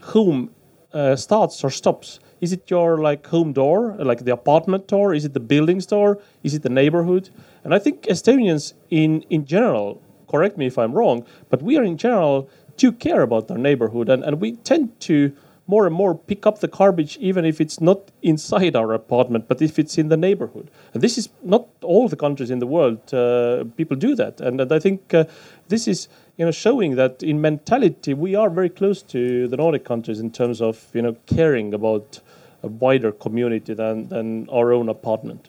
[0.00, 0.50] home
[0.92, 2.18] uh, starts or stops.
[2.40, 5.14] Is it your like home door, like the apartment door?
[5.14, 6.18] Is it the building store?
[6.42, 7.30] Is it the neighborhood?
[7.64, 11.84] And I think Estonians in in general, correct me if I'm wrong, but we are
[11.84, 15.32] in general do care about our neighborhood, and, and we tend to
[15.66, 19.62] more and more pick up the garbage even if it's not inside our apartment but
[19.62, 20.70] if it's in the neighborhood.
[20.92, 24.40] And this is not all the countries in the world uh, people do that.
[24.40, 25.24] And, and i think uh,
[25.68, 29.84] this is you know showing that in mentality we are very close to the nordic
[29.84, 32.20] countries in terms of you know caring about
[32.64, 35.48] a wider community than, than our own apartment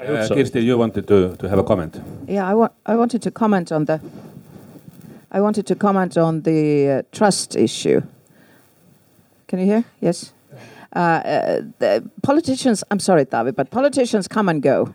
[0.00, 0.34] uh, so.
[0.34, 2.00] Kirsti, you wanted to, to have a comment.
[2.28, 4.00] Yeah, I, wa- I wanted to comment on the
[5.30, 8.02] I wanted to comment on the uh, trust issue
[9.54, 9.84] can you hear?
[10.00, 10.32] Yes.
[10.96, 14.92] Uh, uh, the politicians, I'm sorry, David, but politicians come and go.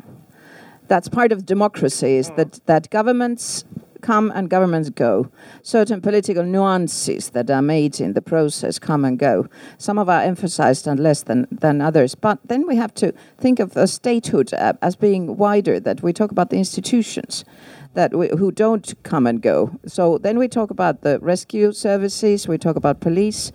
[0.89, 3.63] That's part of democracy, is that, that governments
[4.01, 5.29] come and governments go.
[5.61, 9.47] Certain political nuances that are made in the process come and go.
[9.77, 12.15] Some of are emphasized and less than, than others.
[12.15, 16.13] But then we have to think of the statehood uh, as being wider, that we
[16.13, 17.45] talk about the institutions
[17.93, 19.77] that we, who don't come and go.
[19.85, 23.51] So then we talk about the rescue services, we talk about police,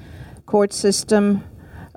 [0.46, 1.44] court system,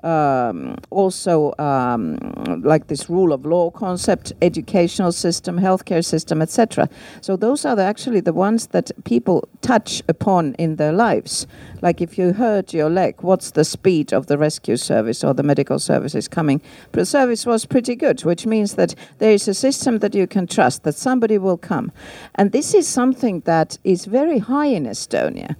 [0.08, 2.16] um, also um,
[2.62, 6.88] like this rule of law concept, educational system, healthcare system, etc.
[7.20, 11.46] So those are the, actually the ones that people touch upon in their lives.
[11.82, 15.42] Like if you hurt your leg, what's the speed of the rescue service or the
[15.42, 16.60] medical services coming?
[16.92, 20.46] The service was pretty good, which means that there is a system that you can
[20.46, 21.92] trust, that somebody will come.
[22.34, 25.56] And this is something that is very high in Estonia.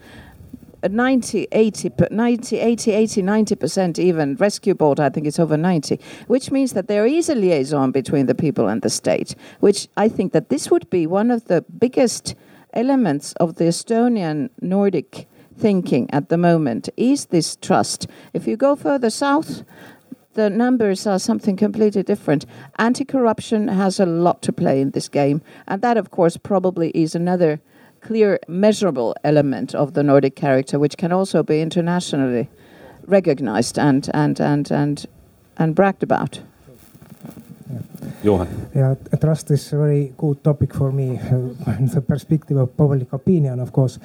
[0.82, 4.36] 90, 80, 90, 80, 80, 90% even.
[4.36, 8.26] Rescue board, I think it's over 90, which means that there is a liaison between
[8.26, 11.62] the people and the state, which I think that this would be one of the
[11.78, 12.34] biggest
[12.74, 18.06] elements of the Estonian Nordic thinking at the moment is this trust.
[18.32, 19.64] If you go further south,
[20.34, 22.46] the numbers are something completely different.
[22.78, 26.90] Anti corruption has a lot to play in this game, and that, of course, probably
[26.90, 27.60] is another
[28.00, 32.48] clear, measurable element of the Nordic character, which can also be internationally
[33.06, 35.06] recognized and, and, and, and,
[35.56, 36.40] and bragged about.
[38.22, 38.48] Johan.
[38.74, 41.20] Yeah, trust is a very good topic for me
[41.78, 43.98] in the perspective of public opinion, of course.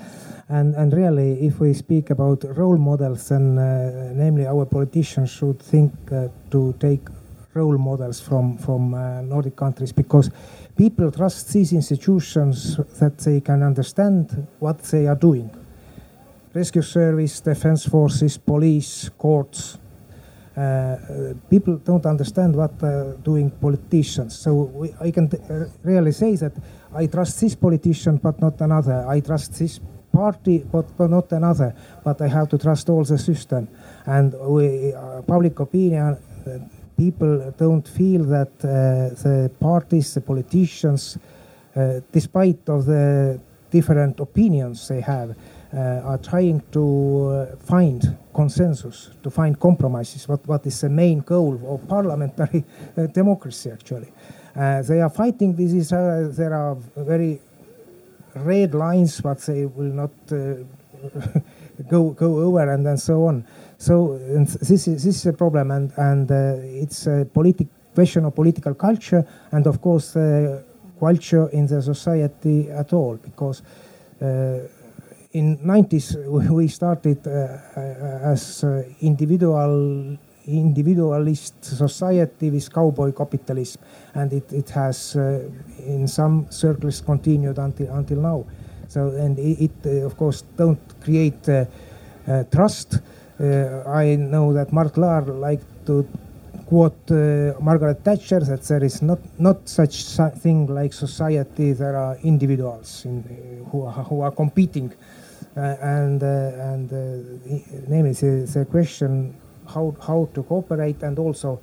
[0.50, 5.60] And, and really, if we speak about role models, then uh, namely our politicians should
[5.60, 7.08] think uh, to take
[7.54, 10.30] role models from, from uh, Nordic countries because
[10.76, 15.50] people trust these institutions that they can understand what they are doing.
[16.54, 19.78] Rescue service, defense forces, police, courts.
[20.56, 24.38] Uh, people don't understand what are doing politicians.
[24.38, 26.54] So we, I can uh, really say that
[26.94, 29.06] I trust this politician but not another.
[29.08, 29.80] I trust this
[30.12, 31.74] party but, but not another.
[32.04, 33.68] But I have to trust all the system.
[34.06, 36.60] And we, uh, public opinion uh,
[36.98, 41.18] people don't feel that uh, the parties, the politicians,
[41.76, 43.40] uh, despite of the
[43.72, 45.36] different opinions they have,
[45.74, 50.28] uh, are trying to find consensus, to find compromises.
[50.28, 52.64] What what is the main goal of parliamentary
[53.14, 53.72] democracy?
[53.72, 54.12] Actually,
[54.56, 55.56] they are fighting.
[55.56, 57.42] This is there are very
[58.36, 60.12] red lines, but they will not
[61.90, 63.44] go go over, and then so on.
[63.84, 68.34] So this is this is a problem, and and uh, it's a politic question of
[68.34, 70.64] political culture, and of course uh,
[70.98, 73.62] culture in the society at all, because.
[74.22, 74.60] Uh,
[75.34, 76.16] in 90s
[76.52, 80.16] we started uh, uh, as uh, individual
[80.46, 83.82] individualist society with cowboy capitalism
[84.14, 85.16] and it, it has
[85.88, 88.46] in some circles continued until until now
[88.88, 91.50] so and it, it of course don't create
[92.52, 96.08] trust uh, I know that Mart Laar liked to
[96.66, 100.06] quote uh, Margaret Thatcher that there is not not such
[100.42, 101.74] thing like society.
[101.74, 104.92] There are individuals in, uh, who are, who are competing,
[105.56, 106.98] uh, and uh, and uh,
[107.88, 109.36] namely the, question
[109.68, 111.60] how how to cooperate and also.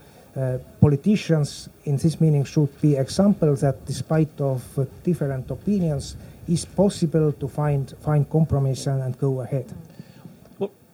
[0.81, 4.63] politicians in this meaning should be examples that despite of
[5.03, 6.17] different opinions
[6.47, 9.67] is possible to find find compromise and, and go ahead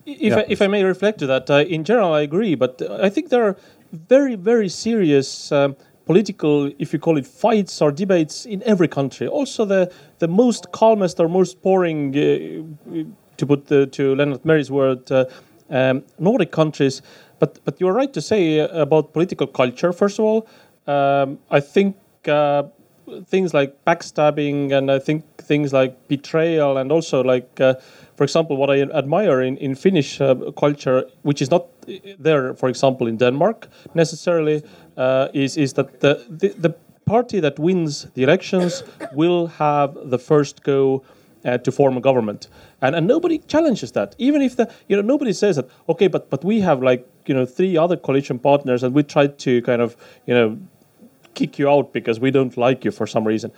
[0.06, 2.80] if Yeah, I, if I may reflect to that, uh, in general I agree, but
[2.80, 3.56] uh, I think there are
[3.92, 5.76] very very serious um,
[6.06, 9.26] political, if you call it fights or debates in every country.
[9.26, 13.04] Also the the most calmest or most boring, uh,
[13.36, 15.24] to put the, to Lennart Meri's word, uh,
[15.70, 17.02] um, Nordic countries.
[17.38, 19.92] But but you're right to say uh, about political culture.
[19.92, 20.48] First of all,
[20.86, 21.96] um, I think.
[22.26, 22.64] Uh,
[23.28, 27.74] things like backstabbing and I think things like betrayal and also like uh,
[28.16, 31.66] for example what I admire in, in Finnish uh, culture which is not
[32.18, 34.62] there for example in Denmark necessarily
[34.96, 40.18] uh, is is that the, the the party that wins the elections will have the
[40.18, 41.02] first go
[41.44, 42.48] uh, to form a government
[42.80, 46.28] and and nobody challenges that even if the you know nobody says that okay but
[46.30, 49.82] but we have like you know three other coalition partners and we tried to kind
[49.82, 49.96] of
[50.26, 50.58] you know
[51.36, 53.52] kick you out because we don't like you for some reason.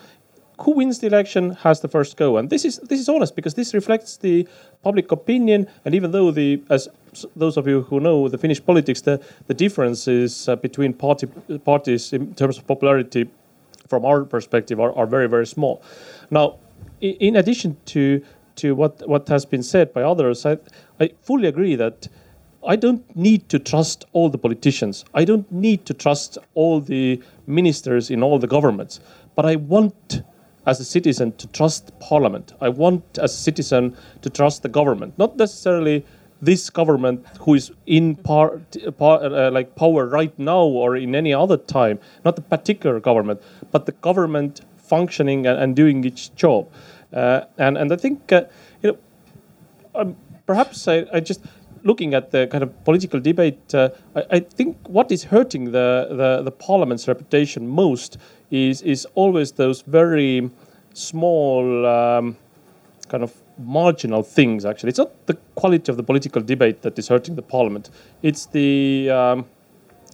[0.62, 3.54] Who wins the election has the first go, and this is this is honest because
[3.54, 4.48] this reflects the
[4.82, 5.66] public opinion.
[5.84, 6.88] And even though the as
[7.36, 11.26] those of you who know the Finnish politics, the the difference is uh, between party
[11.64, 13.28] parties in terms of popularity,
[13.86, 15.80] from our perspective, are, are very very small.
[16.30, 16.56] Now,
[17.00, 18.20] in addition to
[18.56, 20.58] to what what has been said by others, I
[21.00, 22.08] I fully agree that
[22.66, 25.04] I don't need to trust all the politicians.
[25.14, 29.00] I don't need to trust all the ministers in all the governments.
[29.36, 30.22] But I want,
[30.68, 32.52] as a citizen, to trust parliament.
[32.60, 35.18] I want, as a citizen, to trust the government.
[35.18, 36.04] Not necessarily
[36.42, 38.60] this government who is in par,
[38.98, 41.98] par, uh, like power right now or in any other time.
[42.24, 43.40] Not the particular government,
[43.70, 46.70] but the government functioning and, and doing its job.
[47.12, 48.42] Uh, and and I think uh,
[48.82, 48.98] you know
[49.94, 50.16] um,
[50.46, 51.40] perhaps I, I just
[51.82, 56.08] looking at the kind of political debate, uh, I, I think what is hurting the,
[56.10, 58.18] the, the parliament's reputation most
[58.50, 60.50] is is always those very
[60.94, 62.36] small um,
[63.08, 64.64] kind of marginal things.
[64.64, 67.90] Actually, it's not the quality of the political debate that is hurting the parliament.
[68.22, 69.46] It's the um,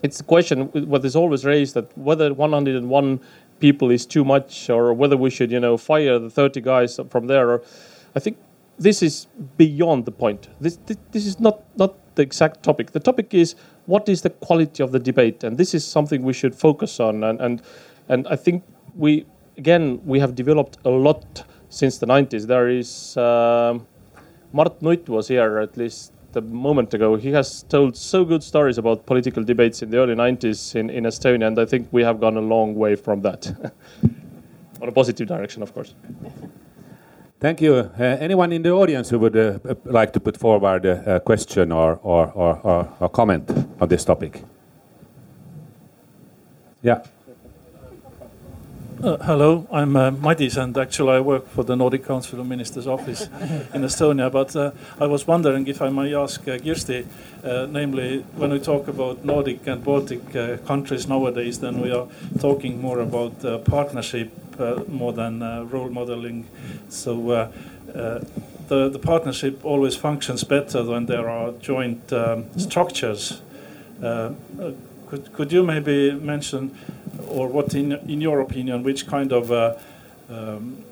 [0.05, 3.21] it's the question what is always raised that whether 101
[3.59, 7.27] people is too much or whether we should you know fire the 30 guys from
[7.27, 7.63] there
[8.15, 8.37] i think
[8.79, 9.27] this is
[9.57, 13.55] beyond the point this, this this is not not the exact topic the topic is
[13.87, 17.25] what is the quality of the debate and this is something we should focus on
[17.25, 17.63] and and,
[18.09, 18.63] and i think
[18.97, 19.27] we
[19.57, 23.87] again we have developed a lot since the 90s there is um,
[24.53, 27.17] Mart Nutt was here at least a moment ago.
[27.17, 31.05] He has told so good stories about political debates in the early 90s in, in
[31.05, 33.47] Estonia, and I think we have gone a long way from that.
[34.83, 35.95] On a positive direction, of course.
[37.41, 37.75] Thank you.
[37.75, 41.21] Uh, anyone in the audience who would uh, uh, like to put forward a, a
[41.21, 43.51] question or, or, or, or, or comment
[43.81, 44.43] on this topic?
[46.83, 47.03] Yeah.
[49.03, 52.87] Uh, hello, I'm uh, Madis, and actually I work for the Nordic Council of Ministers
[52.87, 53.23] office
[53.75, 54.31] in Estonia.
[54.31, 54.71] But uh,
[55.01, 57.05] I was wondering if I may ask uh, Kirsti,
[57.43, 62.07] uh, namely, when we talk about Nordic and Baltic uh, countries nowadays, then we are
[62.41, 64.31] talking more about uh, partnership
[64.61, 66.47] uh, more than uh, role modeling.
[66.89, 67.53] So uh,
[67.95, 68.21] uh,
[68.69, 73.43] the, the partnership always functions better when there are joint um, structures.
[74.01, 76.77] Could, could you maybe mention,
[77.29, 79.75] or what in, in your opinion, which kind of uh,
[80.29, 80.85] um,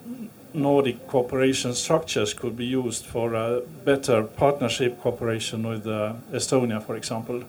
[0.54, 6.96] Nordic cooperation structures could be used for a better partnership cooperation with uh, Estonia, for
[6.96, 7.42] example?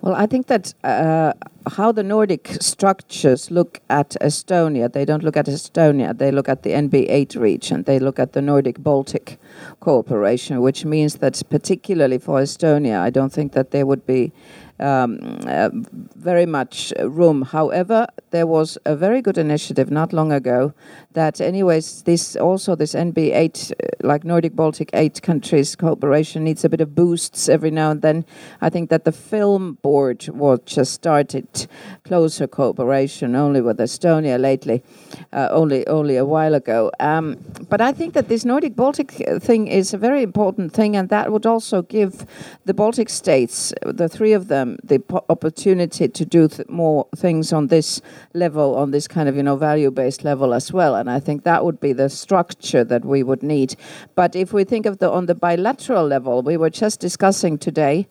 [0.00, 1.32] Well, I think that uh,
[1.66, 6.62] how the Nordic structures look at Estonia, they don't look at Estonia, they look at
[6.62, 9.38] the NB8 region, they look at the Nordic Baltic
[9.80, 14.32] cooperation, which means that particularly for Estonia, I don't think that there would be
[14.80, 15.70] um, uh,
[16.16, 17.42] very much room.
[17.42, 20.72] However, there was a very good initiative not long ago
[21.18, 23.74] that, anyways, this also this NB8, uh,
[24.06, 28.24] like Nordic Baltic eight countries cooperation needs a bit of boosts every now and then.
[28.60, 31.66] I think that the film board was just started
[32.04, 34.82] closer cooperation only with Estonia lately,
[35.32, 36.90] uh, only only a while ago.
[37.00, 37.36] Um,
[37.68, 39.10] but I think that this Nordic Baltic
[39.40, 42.26] thing is a very important thing, and that would also give
[42.64, 47.52] the Baltic states, the three of them, the po- opportunity to do th- more things
[47.52, 48.00] on this
[48.34, 50.94] level, on this kind of you know value-based level as well.
[50.94, 53.76] And I think that would be the structure that we would need.
[54.14, 58.06] But if we think of the on the bilateral level, we were just discussing today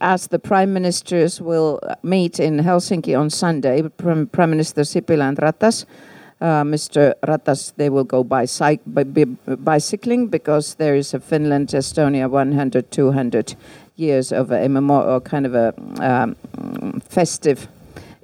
[0.00, 5.86] as the prime ministers will meet in Helsinki on Sunday, Prime, Minister Sipilä and Ratas,
[6.40, 7.14] uh, Mr.
[7.22, 9.24] Ratas, they will go by, cy- by, by
[9.56, 13.54] bicycling because there is a Finland Estonia 100 200
[13.96, 16.36] years of a or kind of a um,
[17.08, 17.68] festive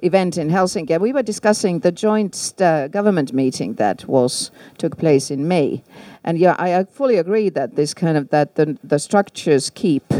[0.01, 0.99] event in Helsinki.
[0.99, 5.83] We were discussing the joint uh, government meeting that was took place in May,
[6.23, 10.13] and yeah, I, I fully agree that this kind of that the, the structures keep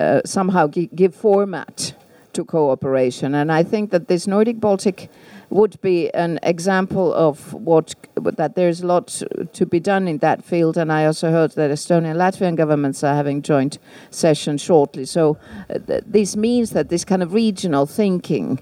[0.00, 1.94] uh, somehow gi- give format
[2.32, 5.10] to cooperation, and I think that this Nordic Baltic
[5.50, 10.44] would be an example of what that there's a lot to be done in that
[10.44, 10.76] field.
[10.76, 13.78] And I also heard that Estonian and Latvian governments are having joint
[14.10, 15.04] sessions shortly.
[15.04, 15.38] So
[15.70, 18.58] uh, th- this means that this kind of regional thinking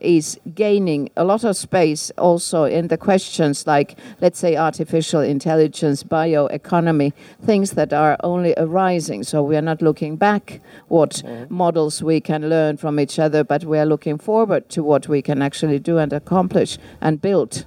[0.00, 6.02] is gaining a lot of space also in the questions like, let's say, artificial intelligence,
[6.02, 9.22] bioeconomy, things that are only arising.
[9.22, 11.54] So we are not looking back what mm-hmm.
[11.54, 15.22] models we can learn from each other, but we are looking forward to what we
[15.22, 17.64] can actually do and accomplish and build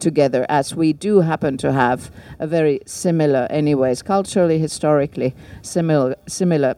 [0.00, 6.74] together as we do happen to have a very similar anyways culturally historically similar similar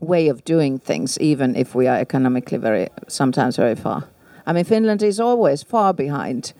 [0.00, 4.08] way of doing things even if we are economically very sometimes very far
[4.46, 6.52] I mean, Finland is always far behind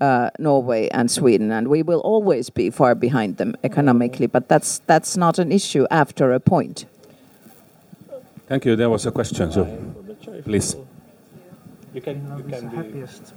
[0.00, 4.26] uh, Norway and Sweden, and we will always be far behind them economically.
[4.26, 6.86] But that's that's not an issue after a point.
[8.48, 8.76] Thank you.
[8.76, 9.64] There was a question, so
[10.44, 10.76] please.
[11.94, 12.76] You can, you can be.
[12.76, 13.34] happiest.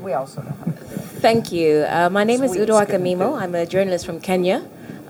[0.00, 0.42] We also.
[1.20, 1.84] Thank you.
[1.88, 3.40] Uh, my name is Udo Akamimo.
[3.40, 4.62] I'm a journalist from Kenya.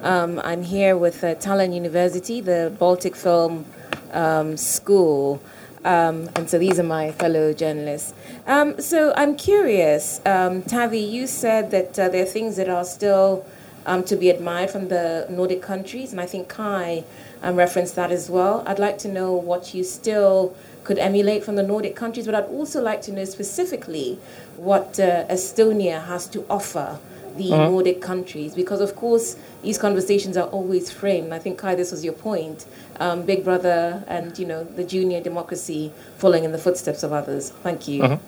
[0.02, 3.64] Um, I'm here with uh, Tallinn University, the Baltic Film
[4.12, 5.40] um, School.
[5.85, 8.14] Um, and so these are my fellow journalists.
[8.47, 12.85] Um, so I'm curious, um, Taavi, you said that uh, there are things that are
[12.85, 13.45] still
[13.87, 17.05] um, to be admired from the Nordic countries, and I think Kai
[17.43, 18.64] um, referenced that as well.
[18.66, 22.45] I'd like to know what you still could emulate from the Nordic countries, but I'd
[22.45, 24.18] also like to know specifically
[24.57, 26.99] what uh, Estonia has to offer
[27.37, 31.32] the Nordic countries, because of course these conversations are always framed.
[31.32, 32.66] I think Kai, this was your point:
[33.01, 37.51] um, Big Brother and you know the junior democracy following in the footsteps of others.
[37.62, 38.20] Thank you.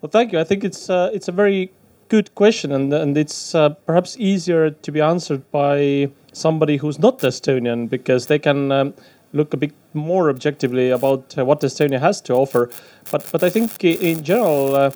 [0.00, 0.38] Well, thank you.
[0.38, 1.72] I think it's uh, it's a very
[2.08, 7.20] good question, and and it's uh, perhaps easier to be answered by somebody who's not
[7.20, 8.94] Estonian because they can um,
[9.32, 12.70] look a bit more objectively about uh, what Estonia has to offer.
[13.10, 14.90] But but I think in general, uh,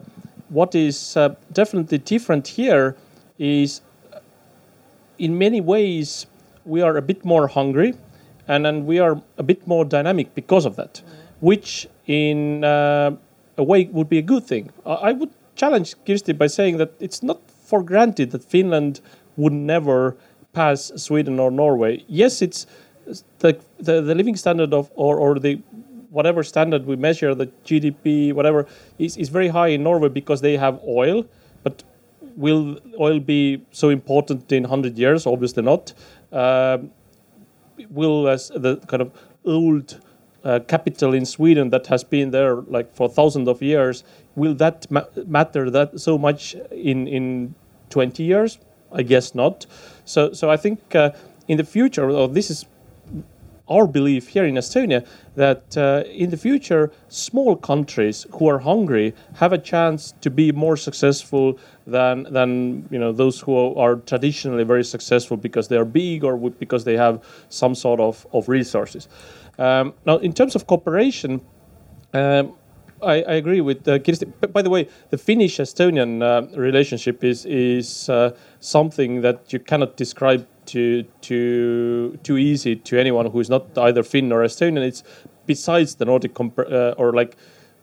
[0.49, 2.97] what is uh, definitely different here
[3.39, 3.81] is
[5.19, 6.27] in many ways
[6.65, 7.95] we are a bit more hungry
[8.47, 11.03] and we are a bit more dynamic because of that
[11.41, 13.11] which in uh,
[13.57, 14.71] a way would be a good thing.
[14.85, 19.01] I, would challenge kirsti by saying that it's not for granted that finland
[19.37, 20.17] would never
[20.53, 22.03] pass sweden or norway.
[22.09, 22.67] Yes it's
[23.39, 25.61] the, the, the living standard of or, or the
[26.11, 28.67] whatever standard we measure the gdp whatever
[28.99, 31.25] is, is very high in norway because they have oil
[31.63, 31.83] but
[32.39, 35.27] will oil be so important in 100 years?
[35.27, 35.93] Obviously not.
[36.33, 36.91] Um,
[37.91, 39.13] will as the kind of
[39.45, 40.01] old
[40.45, 44.05] uh, capital in Sweden that has been there like for thousands of years,
[44.37, 47.55] will that ma- matter that so much in in
[47.91, 48.59] 20 years?
[48.93, 49.67] I guess not.
[50.05, 51.11] So so I think uh,
[51.49, 52.67] in the future, or this is
[53.69, 59.15] our belief here in Estonia that uh, in the future, small countries who are hungry
[59.35, 64.65] have a chance to be more successful than than you know those who are traditionally
[64.65, 69.09] very successful because they are big or because they have some sort of of resources.
[69.59, 71.41] Um, now, in terms of cooperation.
[72.15, 72.55] Um,
[73.03, 74.27] I, I agree with uh, Kirsti.
[74.53, 80.47] By the way, the Finnish-Estonian uh, relationship is is uh, something that you cannot describe
[80.69, 84.87] to to too easy to anyone who is not either Finn or Estonian.
[84.87, 85.03] It's
[85.47, 87.37] besides the Nordic comp- uh, or like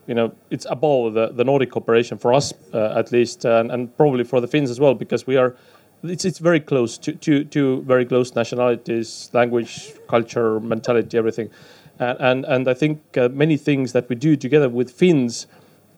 [0.06, 3.96] you know it's above the, the Nordic cooperation for us uh, at least, and, and
[3.96, 5.54] probably for the Finns as well because we are.
[6.02, 11.50] It's, it's very close to, to, to very close nationalities, language, culture, mentality, everything
[11.98, 15.46] and and, and I think uh, many things that we do together with Finns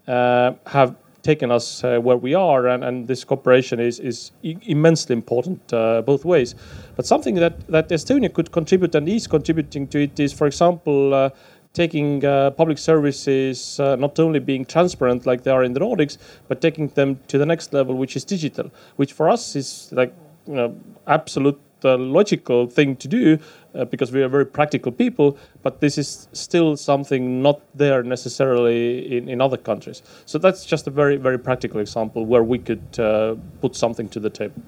[0.06, 5.14] uh, have taken us uh, where we are, and, and this cooperation is is immensely
[5.14, 6.54] important uh, both ways.
[6.96, 11.14] But something that that Estonia could contribute and is contributing to it is, for example.
[11.14, 11.30] Uh,
[11.74, 16.16] Taking uh, public services, uh, not only being transparent like they are in the Nordics,
[16.48, 20.12] but taking them to the next level, which is digital, which for us is like
[20.46, 20.74] you know
[21.06, 23.38] absolute uh, logical thing to do
[23.74, 29.16] uh, because we are very practical people, but this is still something not there necessarily
[29.16, 30.02] in, in other countries.
[30.26, 34.20] So that's just a very, very practical example where we could uh, put something to
[34.20, 34.62] the table.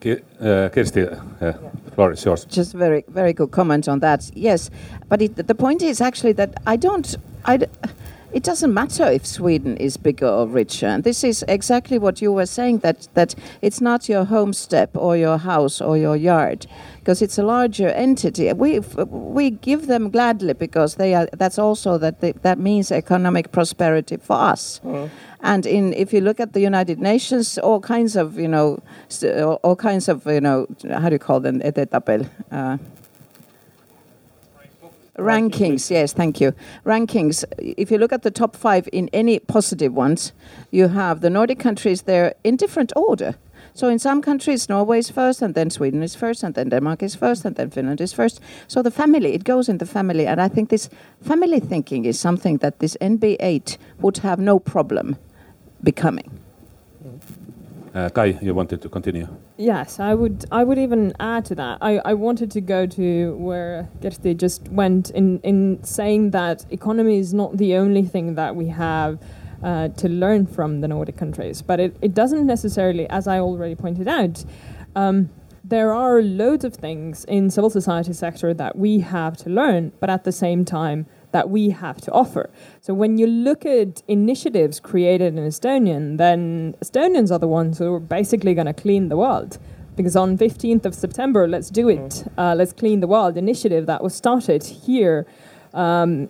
[0.00, 1.06] Ki- uh, Kirsti,
[1.40, 1.52] uh,
[1.94, 2.44] floor is yours.
[2.44, 4.30] Just very, very good comment on that.
[4.34, 4.70] Yes,
[5.08, 7.66] but it, the point is actually that I don't, I, d-
[8.32, 10.86] it doesn't matter if Sweden is bigger or richer.
[10.86, 15.16] And this is exactly what you were saying that, that it's not your homestead or
[15.16, 16.66] your house or your yard,
[16.98, 18.52] because it's a larger entity.
[18.52, 23.52] We, we give them gladly because they are, that's also that, they, that means economic
[23.52, 24.80] prosperity for us.
[24.84, 25.10] Mm.
[25.40, 28.82] And in, if you look at the United Nations, all kinds of, you know,
[29.62, 32.78] all kinds of, you know, how do you call them, uh,
[35.18, 36.52] Rankings, yes, thank you.
[36.84, 37.44] Rankings.
[37.58, 40.32] If you look at the top five in any positive ones,
[40.70, 43.34] you have the Nordic countries there in different order.
[43.72, 47.02] So in some countries, Norway is first, and then Sweden is first, and then Denmark
[47.02, 48.40] is first, and then Finland is first.
[48.68, 50.88] So the family, it goes in the family, and I think this
[51.20, 55.16] family thinking is something that this NB8 would have no problem
[55.82, 56.30] becoming.
[57.96, 59.26] Uh, Kai, you wanted to continue.
[59.56, 60.44] Yes, I would.
[60.52, 61.78] I would even add to that.
[61.80, 67.16] I, I wanted to go to where Kirsti just went in in saying that economy
[67.16, 69.18] is not the only thing that we have
[69.62, 73.74] uh, to learn from the Nordic countries, but it, it doesn't necessarily, as I already
[73.74, 74.44] pointed out.
[74.94, 75.30] Um,
[75.64, 80.10] there are loads of things in civil society sector that we have to learn, but
[80.10, 81.06] at the same time,
[81.36, 82.48] that we have to offer.
[82.80, 87.92] So when you look at initiatives created in Estonian, then Estonians are the ones who
[87.94, 89.58] are basically going to clean the world.
[89.96, 91.98] Because on 15th of September, let's do it.
[91.98, 92.32] Mm.
[92.38, 95.26] Uh, let's clean the world initiative that was started here
[95.74, 96.28] um,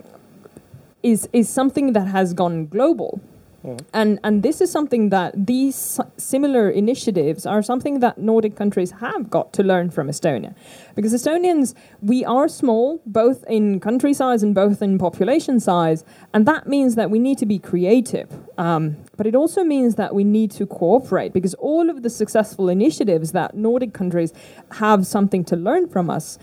[1.02, 3.20] is is something that has gone global.
[3.66, 3.84] Mm.
[3.92, 9.28] And and this is something that these similar initiatives are something that Nordic countries have
[9.28, 10.54] got to learn from Estonia,
[10.94, 16.46] because Estonians we are small both in country size and both in population size, and
[16.46, 18.28] that means that we need to be creative.
[18.56, 22.68] Um, but it also means that we need to cooperate because all of the successful
[22.68, 24.32] initiatives that Nordic countries
[24.72, 26.38] have something to learn from us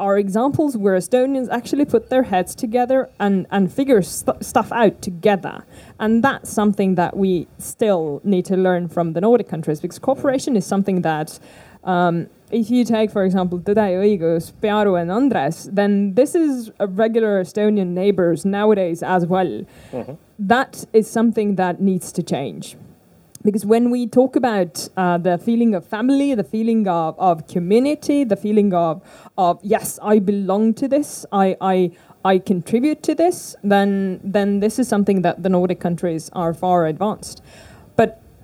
[0.00, 5.02] are examples where Estonians actually put their heads together and, and figure st- stuff out
[5.02, 5.64] together.
[6.00, 10.56] And that's something that we still need to learn from the Nordic countries because cooperation
[10.56, 11.38] is something that,
[11.84, 16.70] um, if you take, for example, Tõde ja õigus, Pearu and Andres, then this is
[16.80, 19.64] a regular Estonian neighbors nowadays as well.
[19.92, 20.14] Mm-hmm.
[20.38, 22.76] That is something that needs to change
[23.42, 28.24] because when we talk about uh, the feeling of family, the feeling of, of community,
[28.24, 29.02] the feeling of,
[29.38, 31.92] of yes, I belong to this, I, I,
[32.24, 36.86] I contribute to this, then, then this is something that the Nordic countries are far
[36.86, 37.42] advanced.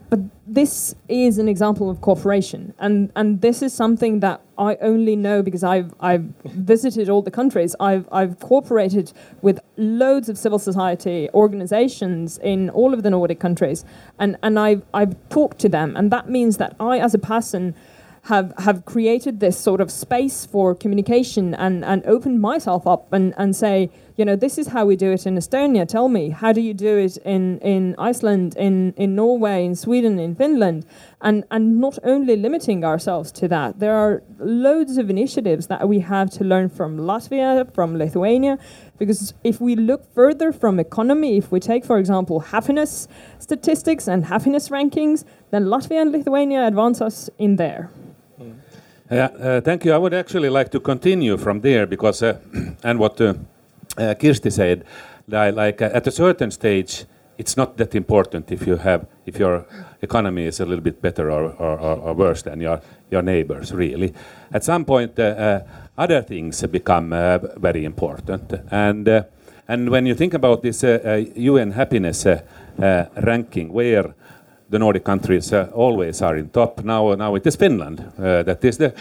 [0.08, 5.16] But this is an example of cooperation, and and this is something that I only
[5.16, 7.74] know because I've I've visited all the countries.
[7.80, 13.84] I've I've cooperated with loads of civil society organizations in all of the Nordic countries,
[14.20, 17.74] and and I've I've talked to them, and that means that I, as a person,
[18.26, 23.34] have have created this sort of space for communication and and opened myself up and
[23.36, 25.86] and say you know, this is how we do it in Estonia.
[25.86, 30.18] Tell me, how do you do it in, in Iceland, in, in Norway, in Sweden,
[30.18, 30.86] in Finland?
[31.20, 36.00] And, and not only limiting ourselves to that, there are loads of initiatives that we
[36.00, 38.58] have to learn from Latvia, from Lithuania,
[38.98, 43.08] because if we look further from economy, if we take, for example, happiness
[43.38, 47.90] statistics and happiness rankings, then Latvia and Lithuania advance us in there.
[49.10, 49.92] Yeah, uh, thank you.
[49.92, 52.38] I would actually like to continue from there because, uh,
[52.82, 53.34] and what uh,
[53.96, 54.84] uh, said,
[55.28, 57.04] that like uh, at a certain stage,
[57.38, 59.64] it's not that important if you have if your
[60.02, 62.80] economy is a little bit better or, or, or, or worse than your
[63.10, 63.72] your neighbors.
[63.72, 64.12] Really,
[64.52, 65.60] at some point, uh,
[65.96, 67.10] other things become
[67.60, 68.54] very important.
[68.72, 69.24] And
[69.68, 72.26] and when you think about this UN happiness
[72.78, 74.14] ranking, where
[74.68, 78.64] the Nordic countries uh, always are in top, now now it is Finland uh, that
[78.64, 78.92] is the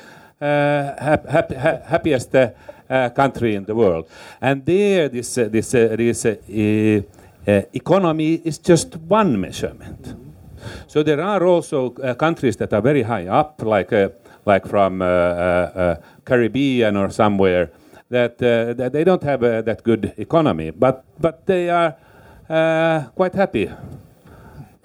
[0.41, 1.51] uh, hap hap
[1.85, 4.05] happiest uh, country in the world.
[4.41, 6.25] And there, this, uh, this, uh, this
[7.73, 10.15] economy is just one measurement.
[10.87, 13.91] So there are also countries that are very high up, like,
[14.45, 14.99] like from
[16.25, 17.71] Caribbean or somewhere,
[18.09, 21.95] that, that they don't have that good economy, but, but they are
[23.15, 23.69] quite happy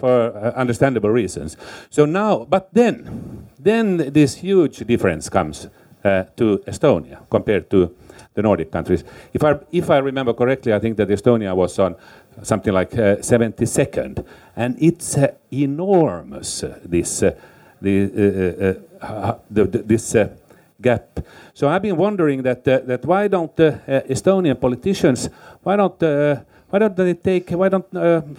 [0.01, 1.57] for uh, understandable reasons.
[1.91, 5.69] So now, but then, then this huge difference comes
[6.05, 7.95] uh, to Estonia compared to
[8.35, 9.05] the Nordic countries.
[9.35, 11.97] If I, if I remember correctly, I think that Estonia was on
[12.43, 14.25] something like uh, 72nd,
[14.57, 16.65] and it's uh, enormous.
[16.65, 17.35] Uh, this uh,
[17.81, 18.07] the,
[19.51, 20.17] the, this
[20.81, 21.21] gap.
[21.55, 25.31] So I've been wondering that that why don't Estonian politicians
[25.63, 26.01] why don't
[26.69, 27.87] why don't they take why don't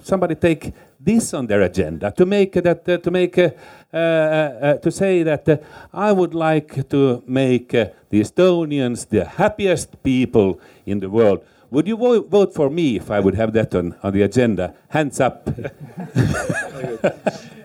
[0.03, 3.49] somebody take this on their agenda to make that uh, to make uh,
[3.93, 10.99] uh, to say that I would like to make the Estonians the happiest people in
[10.99, 11.43] the world.
[11.71, 14.73] would you vo- vote for me if I would have that on, on the agenda?
[14.89, 15.49] Hands up.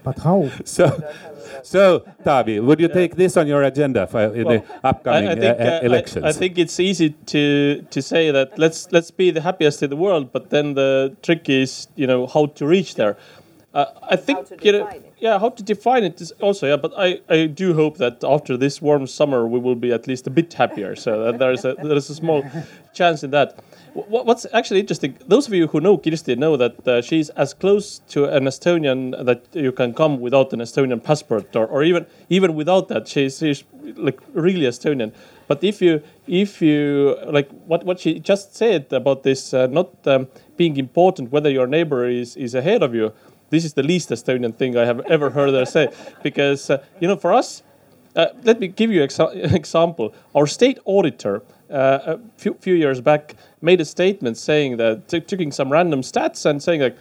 [0.07, 0.49] But how?
[0.65, 0.85] so,
[1.67, 5.35] so Taavi, would you take this on your agenda for, Well, the upcoming I, I
[5.35, 6.25] think, uh, uh, I- elections?
[6.25, 9.97] I, think it's easy to to say that let's let's be the happiest in the
[9.97, 13.17] world, but then the trick is you know how to reach there.
[13.75, 15.13] Uh, I think to you know, define it.
[15.19, 16.77] yeah, how to define it is also yeah.
[16.77, 20.27] But I, I do hope that after this warm summer we will be at least
[20.27, 20.97] a bit happier.
[20.97, 22.43] So that there is a there is a small
[22.95, 23.59] chance in that.
[23.97, 27.55] Wh- What's actually interesting, those of you who know Kirsti know that uh, she's as
[27.55, 32.07] close to an Estonian that you can come without an Estonian passport, or, or even
[32.29, 33.65] even without that, she's, she's
[33.97, 35.13] like really Estonian.
[35.49, 39.89] But if you if you like what what she just said about this uh, not
[40.07, 43.13] um, being important whether your neighbor is is ahead of you,
[43.51, 45.89] this is the least Estonian thing I have ever heard her say.
[46.23, 47.63] Because uh, you know, for us,
[48.15, 50.13] uh, let me give you exa- an example.
[50.35, 55.53] Our state auditor uh, a few, few years back made a statement saying that, taking
[55.53, 56.97] some random stats and saying like,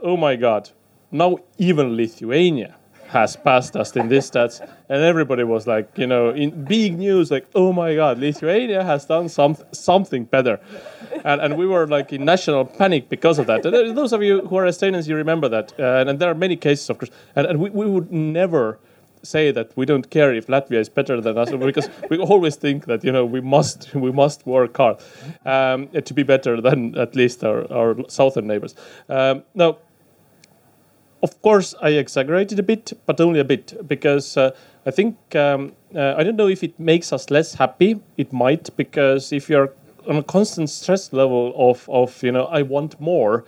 [0.00, 0.70] "Oh my God,
[1.10, 2.76] now even Lithuania
[3.08, 7.30] has passed us in these stats," and everybody was like, you know, in big news,
[7.30, 10.58] like, "Oh my God, Lithuania has done some something better,"
[11.24, 13.66] and, and we were like in national panic because of that.
[13.66, 16.34] And those of you who are Estonians, you remember that, uh, and, and there are
[16.34, 18.78] many cases, of course, and, and we, we would never
[19.22, 22.86] say that we don't care if Latvia is better than us because we always think
[22.86, 24.98] that you know we must we must work hard
[25.44, 28.74] um, to be better than at least our, our southern neighbors.
[29.08, 29.78] Um, now,
[31.22, 34.52] of course, I exaggerated a bit, but only a bit because uh,
[34.86, 38.00] I think um, uh, I don't know if it makes us less happy.
[38.16, 39.72] It might because if you're
[40.08, 43.44] on a constant stress level of of you know I want more.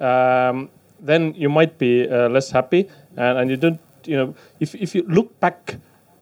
[0.00, 0.70] Um,
[1.00, 4.94] then you might be uh, less happy, and, and you don't you know, if, if
[4.94, 5.76] you look back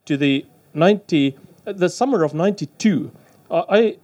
[0.05, 3.11] to the 90, uh, the summer of 92,
[3.49, 3.97] uh, I,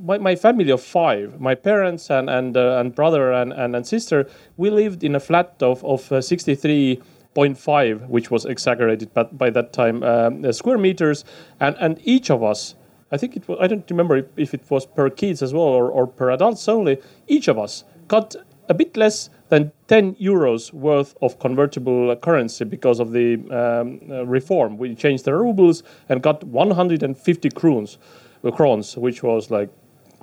[0.00, 3.86] my, my family of five, my parents and, and, uh, and brother and, and, and
[3.86, 9.50] sister, we lived in a flat of, of uh, 63.5, which was exaggerated but by
[9.50, 11.24] that time, um, uh, square meters.
[11.60, 12.74] And, and each of us,
[13.12, 15.62] I think it was, I don't remember if, if it was per kids as well
[15.62, 18.34] or, or per adults only, each of us got
[18.68, 24.26] a bit less than 10 euros worth of convertible currency because of the um, uh,
[24.26, 24.76] reform.
[24.78, 27.98] We changed the rubles and got 150 kroons,
[28.42, 29.70] uh, crowns, which was like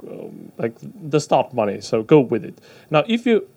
[0.07, 0.75] um, like
[1.09, 1.79] the start money.
[1.79, 2.59] So go with it.
[2.89, 3.47] Now, if you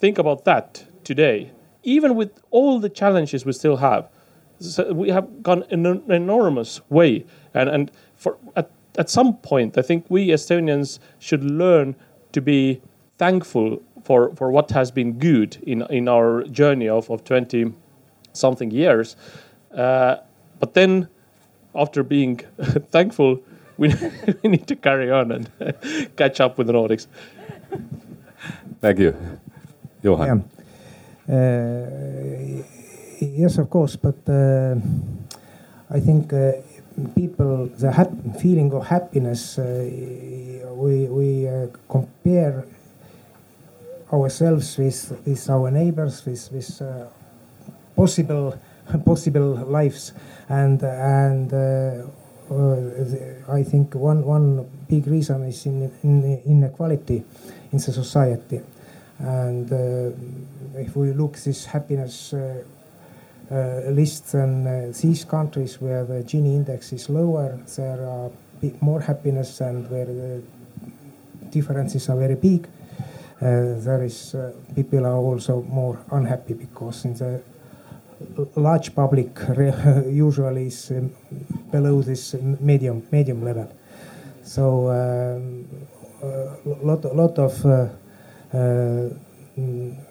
[0.00, 1.50] think about that today,
[1.82, 4.08] even with all the challenges we still have,
[4.58, 7.24] so we have gone an enormous way.
[7.54, 11.96] And and for at, at some point, I think we Estonians should learn
[12.32, 12.82] to be
[13.16, 17.72] thankful for, for what has been good in, in our journey of, of 20
[18.32, 19.16] something years.
[19.74, 20.16] Uh,
[20.58, 21.08] but then,
[21.74, 22.36] after being
[22.90, 23.40] thankful,
[23.76, 23.94] we,
[24.42, 25.50] we need to carry on and
[26.16, 27.06] catch up with the Nordics.
[28.80, 29.14] Thank you.
[30.02, 30.44] Johan.
[31.28, 31.34] Yeah.
[31.34, 32.62] Uh,
[33.20, 34.76] yes, of course, but uh,
[35.90, 36.52] I think uh,
[37.14, 39.88] people, the hap- feeling of happiness, uh,
[40.74, 42.64] we, we uh, compare
[44.12, 47.06] ourselves with, with our neighbors, with, with uh,
[47.96, 48.58] possible
[49.04, 50.12] possible lives,
[50.48, 52.06] and and uh,
[52.50, 57.22] uh, I think one one big reason is in, in inequality
[57.72, 58.60] in the society,
[59.18, 62.34] and uh, if we look this happiness.
[62.34, 62.62] Uh,
[63.90, 68.30] lists and these countries where the Gini index is lower, there are
[68.80, 70.40] more happiness, and where the
[71.50, 72.68] differences are very big,
[73.40, 77.42] there is uh, people are also more unhappy because in the
[78.56, 79.38] large public
[80.06, 81.10] usually is um,
[81.70, 83.72] below this medium medium level.
[84.42, 85.66] So um,
[86.22, 87.88] a lot lot of uh,
[88.52, 89.08] uh,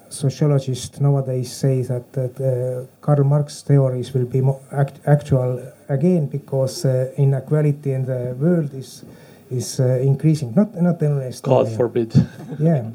[0.09, 6.27] sociologists nowadays say that, that uh, Karl Marx theories will be more act actual again
[6.27, 9.05] because uh, inequality in the world is
[9.49, 10.53] is uh, increasing.
[10.55, 11.65] Not not only Estonia.
[11.65, 12.13] God forbid.
[12.59, 12.89] yeah,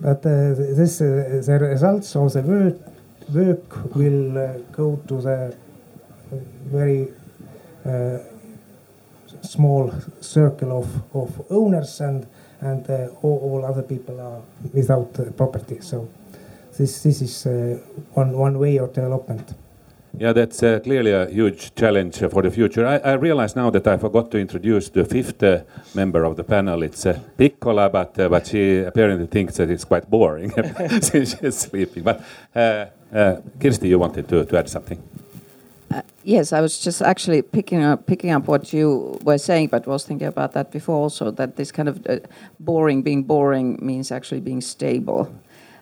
[0.00, 2.78] but uh, this uh, the results of the work
[3.32, 5.56] work will uh, go to the
[6.70, 7.08] very
[7.84, 8.18] uh,
[9.42, 12.26] small circle of, of owners and
[12.60, 14.40] and uh, all, all other people are
[14.72, 15.78] without uh, property.
[15.80, 16.08] So
[16.78, 17.78] this this is uh,
[18.14, 19.54] one one way of development.
[20.16, 22.86] Yeah, that's uh, clearly a huge challenge uh, for the future.
[22.86, 26.44] I, I realize now that I forgot to introduce the fifth uh, member of the
[26.44, 26.84] panel.
[26.84, 30.50] It's uh, Piccola, but uh, but she apparently thinks that it's quite boring
[31.00, 32.04] since she's sleeping.
[32.04, 32.86] But uh,
[33.58, 35.02] Kirsti, you wanted to, to add something?
[36.22, 40.04] Yes, I was just actually picking up picking up what you were saying, but was
[40.04, 41.32] thinking about that before also.
[41.32, 42.06] That this kind of
[42.60, 45.34] boring, being boring, means actually being stable,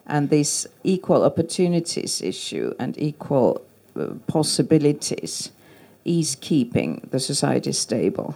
[0.07, 3.61] and this equal opportunities issue and equal
[4.27, 5.51] possibilities
[6.05, 8.35] is keeping the society stable.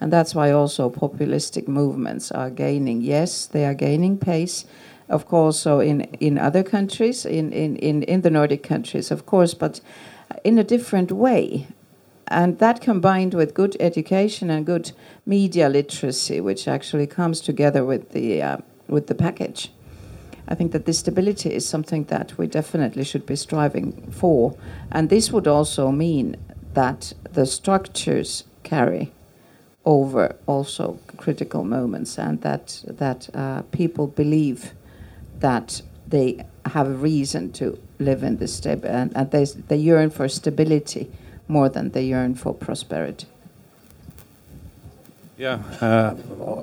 [0.00, 3.02] And that's why also populistic movements are gaining.
[3.02, 4.64] Yes, they are gaining pace,
[5.08, 9.26] of course, so in, in other countries, in, in, in, in the Nordic countries, of
[9.26, 9.80] course, but
[10.42, 11.68] in a different way.
[12.26, 14.92] And that combined with good education and good
[15.26, 18.56] media literacy, which actually comes together with the, uh,
[18.88, 19.70] with the package.
[20.52, 24.54] I think that this stability is something that we definitely should be striving for.
[24.90, 26.36] And this would also mean
[26.74, 29.12] that the structures carry
[29.86, 34.74] over also critical moments and that, that uh, people believe
[35.40, 40.10] that they have a reason to live in this stable and, and they, they yearn
[40.10, 41.10] for stability
[41.48, 43.26] more than they yearn for prosperity.
[45.38, 45.60] Yeah.
[45.80, 46.14] Uh,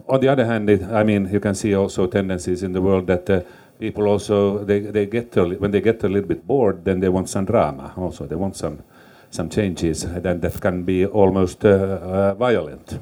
[0.08, 3.08] on the other hand, it, I mean, you can see also tendencies in the world
[3.08, 3.42] that uh,
[3.80, 7.30] people also they, they get when they get a little bit bored, then they want
[7.30, 7.94] some drama.
[7.98, 8.84] Also, they want some
[9.32, 13.00] some changes that that can be almost uh, uh violent.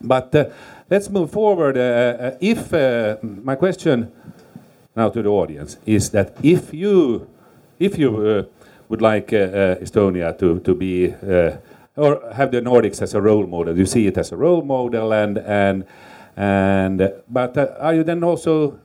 [0.00, 0.44] But uh,
[0.90, 1.76] let's move forward.
[1.76, 2.72] Uh, if
[3.22, 4.12] my question
[4.96, 7.26] now to the audience is that if you
[7.78, 8.42] if you uh,
[8.88, 11.14] would like uh, uh, Estonia to to be
[11.96, 15.12] or have the Nordics as a role model, you see it as a role model,
[15.12, 15.84] and and
[16.36, 18.78] and but are you then also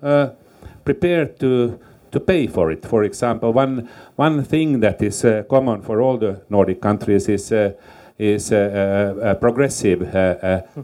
[0.90, 1.80] prepared to
[2.12, 2.86] to pay for it?
[2.86, 3.88] For example, one
[4.18, 7.72] one thing that is uh, common for all the Nordic countries is uh,
[8.18, 10.00] is uh, progressive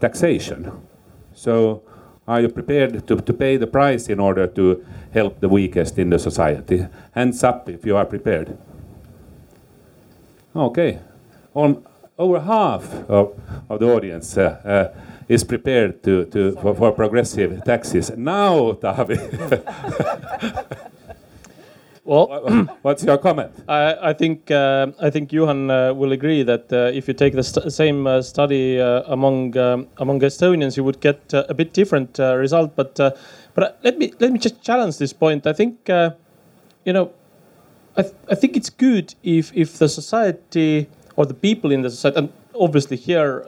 [0.00, 0.70] taxation.
[1.34, 1.82] So
[2.26, 6.10] are you prepared to, to pay the price in order to help the weakest in
[6.10, 6.86] the society?
[7.14, 8.56] Hands up if you are prepared.
[10.54, 10.98] Okay.
[11.54, 11.84] On,
[12.18, 13.38] over half of,
[13.68, 18.10] of the audience uh, uh, is prepared to, to, for, for progressive taxes.
[18.16, 19.18] Now, Taavi.
[22.06, 22.28] Well,
[22.82, 23.50] what's your comment?
[23.68, 27.34] I, I think uh, I think Johan uh, will agree that uh, if you take
[27.34, 31.54] the st same uh, study uh, among um, among Estonians, you would get uh, a
[31.54, 32.76] bit different result.
[32.76, 32.94] But
[33.54, 35.48] but let me let me just challenge this point.
[35.48, 37.10] I think you know,
[37.96, 41.90] I th I think it's good if if the society or the people in the
[41.90, 43.42] society, and obviously here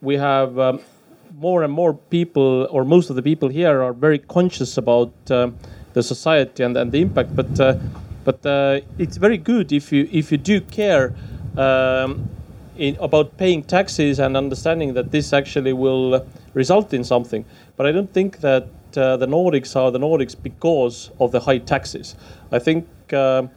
[0.00, 0.58] we have.
[0.58, 0.80] Um,
[1.40, 5.56] more and more people, or most of the people here, are very conscious about um,
[5.92, 7.34] the society and, and the impact.
[7.34, 7.76] But uh,
[8.24, 11.14] but uh, it's very good if you if you do care
[11.56, 12.28] um,
[12.76, 17.44] in, about paying taxes and understanding that this actually will result in something.
[17.76, 21.58] But I don't think that uh, the Nordics are the Nordics because of the high
[21.58, 22.16] taxes.
[22.52, 22.86] I think.
[23.12, 23.48] Uh,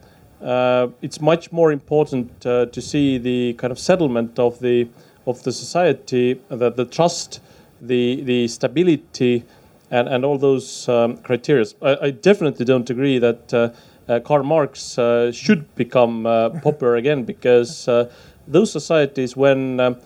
[0.42, 4.88] uh, it's much more important uh, to see the kind of settlement of the
[5.26, 7.40] of the society, the, the trust,
[7.80, 9.44] the the stability,
[9.90, 11.66] and, and all those um, criteria.
[11.82, 13.70] I, I, definitely don't agree that uh,
[14.08, 18.10] uh, Karl Marx uh, should become uh, popular again because uh,
[18.48, 19.96] those societies, when um,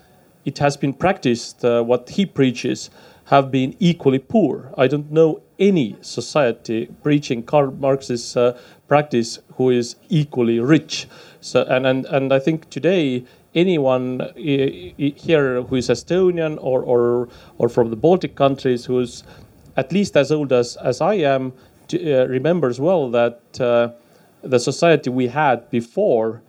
[0.45, 2.89] it has been practiced, uh, what he preaches,
[3.25, 4.73] have been equally poor.
[4.77, 8.37] I don't know any society preaching Karl Marx's
[8.87, 11.07] practice who is equally rich.
[11.41, 13.25] So, and, and, and I think today
[13.55, 19.23] anyone here who is Estonian or, or, or from the Baltic countries who's
[19.75, 21.53] at least as old as, as I am,
[21.87, 23.89] to, uh, remembers well that uh,
[24.41, 26.41] the society we had before,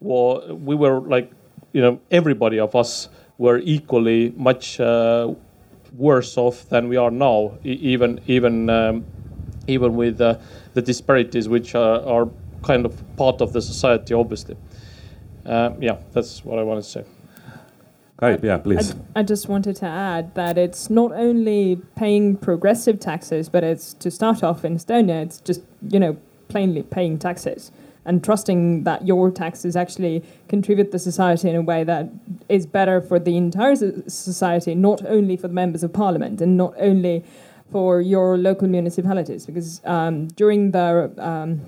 [0.00, 1.30] well, we were like,
[1.72, 5.32] you know, everybody of us were equally much uh,
[5.96, 9.04] worse off than we are now, even even um,
[9.66, 10.38] even with the
[10.82, 12.28] disparities which are, are,
[12.62, 14.56] kind of part of the society, obviously.
[15.46, 17.04] Uh, yeah, that's what I wanted to say.
[18.20, 18.92] Right, yeah, please.
[19.14, 23.92] I, I, just wanted to add that it's not only paying progressive taxes, but it's
[23.94, 26.16] to start off in Estonia, it's just, you know,
[26.48, 27.72] plainly paying taxes
[28.04, 32.08] and trusting that your taxes actually contribute to society in a way that
[32.48, 36.74] is better for the entire society, not only for the members of parliament and not
[36.78, 37.24] only
[37.72, 39.46] for your local municipalities.
[39.46, 41.62] Because um, during the um,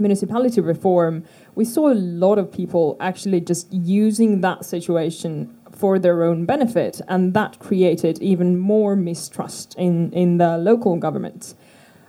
[0.00, 1.24] municipality reform,
[1.54, 7.00] we saw a lot of people actually just using that situation for their own benefit,
[7.08, 11.54] and that created even more mistrust in, in the local government.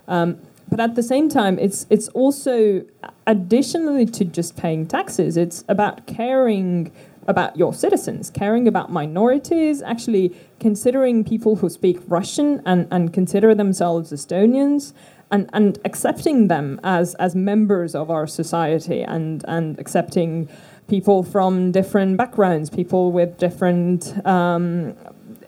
[0.07, 0.39] Um,
[0.69, 2.85] but at the same time, it's it's also
[3.27, 5.35] additionally to just paying taxes.
[5.35, 6.91] It's about caring
[7.27, 13.53] about your citizens, caring about minorities, actually considering people who speak Russian and, and consider
[13.53, 14.93] themselves Estonians,
[15.31, 20.49] and, and accepting them as, as members of our society and, and accepting
[20.87, 24.93] people from different backgrounds, people with different um,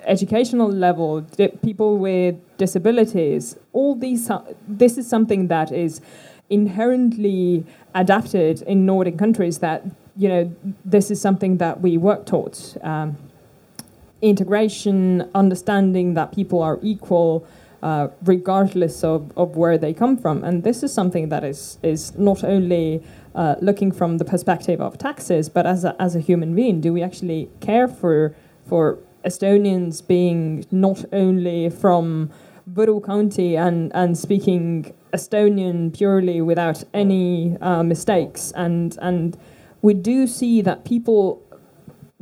[0.05, 3.57] educational level, di- people with disabilities.
[3.73, 4.31] All these,
[4.67, 6.01] this is something that is
[6.49, 9.59] inherently adapted in Nordic countries.
[9.59, 9.83] That
[10.15, 10.55] you know,
[10.85, 12.77] this is something that we work towards.
[12.81, 13.17] Um,
[14.21, 17.45] integration, understanding that people are equal.
[17.83, 20.41] Uh, regardless of, of where they come from.
[20.41, 23.03] And this is something that is, is not only
[23.35, 26.93] uh, looking from the perspective of taxes, but as a, as a human being, do
[26.93, 28.33] we actually care for,
[28.65, 32.31] for Estonians being not only from
[32.71, 38.53] Võru County and, and speaking Estonian purely without any uh, mistakes?
[38.55, 39.37] And, and
[39.81, 41.42] we do see that people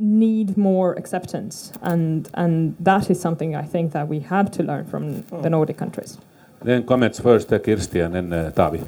[0.02, 4.84] need more acceptance, and and that is something I think that we have to learn
[4.86, 6.18] from the Nordic countries.
[6.60, 8.84] Then comments first, uh, Kirsti, and then uh, Taavi.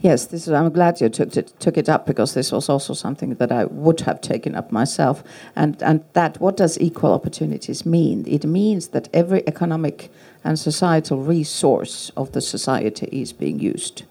[0.00, 2.94] Yes, this is, I'm glad you took it, took it up because this was also
[2.94, 5.24] something that I would have taken up myself.
[5.56, 8.24] And, and that, what does equal opportunities mean?
[8.28, 10.10] It means that every economic
[10.44, 14.04] and societal resource of the society is being used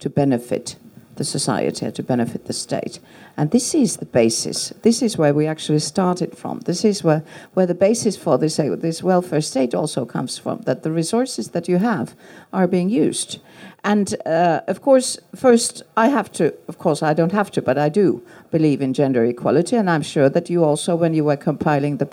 [0.00, 0.76] to benefit
[1.20, 2.98] the society, to benefit the state.
[3.36, 4.70] And this is the basis.
[4.80, 6.60] This is where we actually started from.
[6.60, 7.22] This is where,
[7.54, 11.68] where the basis for this, this welfare state also comes from, that the resources that
[11.68, 12.14] you have
[12.54, 13.38] are being used.
[13.84, 17.76] And uh, of course, first, I have to, of course, I don't have to, but
[17.76, 19.76] I do believe in gender equality.
[19.76, 22.06] And I'm sure that you also, when you were compiling the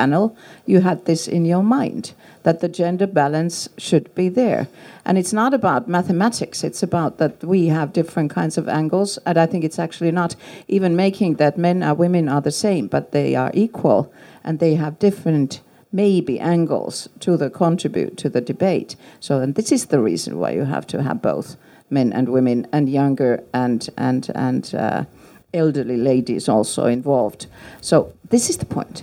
[0.00, 0.34] panel,
[0.66, 4.66] you had this in your mind that the gender balance should be there.
[5.04, 9.18] And it's not about mathematics, it's about that we have different kinds of angles.
[9.26, 10.36] And I think it's actually not
[10.68, 14.12] even making that men and women are the same, but they are equal
[14.44, 15.60] and they have different
[15.92, 18.96] maybe angles to the contribute to the debate.
[19.20, 21.56] So and this is the reason why you have to have both
[21.90, 25.04] men and women and younger and and and uh,
[25.52, 27.46] elderly ladies also involved.
[27.80, 29.02] So this is the point.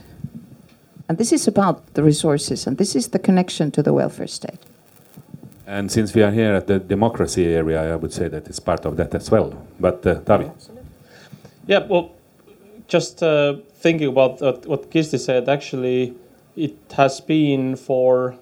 [1.10, 4.60] And this is about the resources, and this is the connection to the welfare state.
[5.66, 8.86] And since we are here at the democracy area, I would say that it's part
[8.86, 9.54] of that as well.
[9.80, 10.52] But uh, Taavi.
[11.66, 12.12] Yeah, well,
[12.88, 16.14] just uh, thinking about what Kirsti said, actually,
[16.56, 18.36] it has been for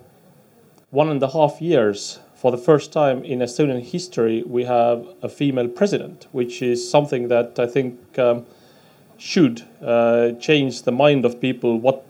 [0.91, 5.29] one and a half years, for the first time in Estonian history, we have a
[5.29, 8.45] female president, which is something that I think um,
[9.17, 12.04] should uh, change the mind of people what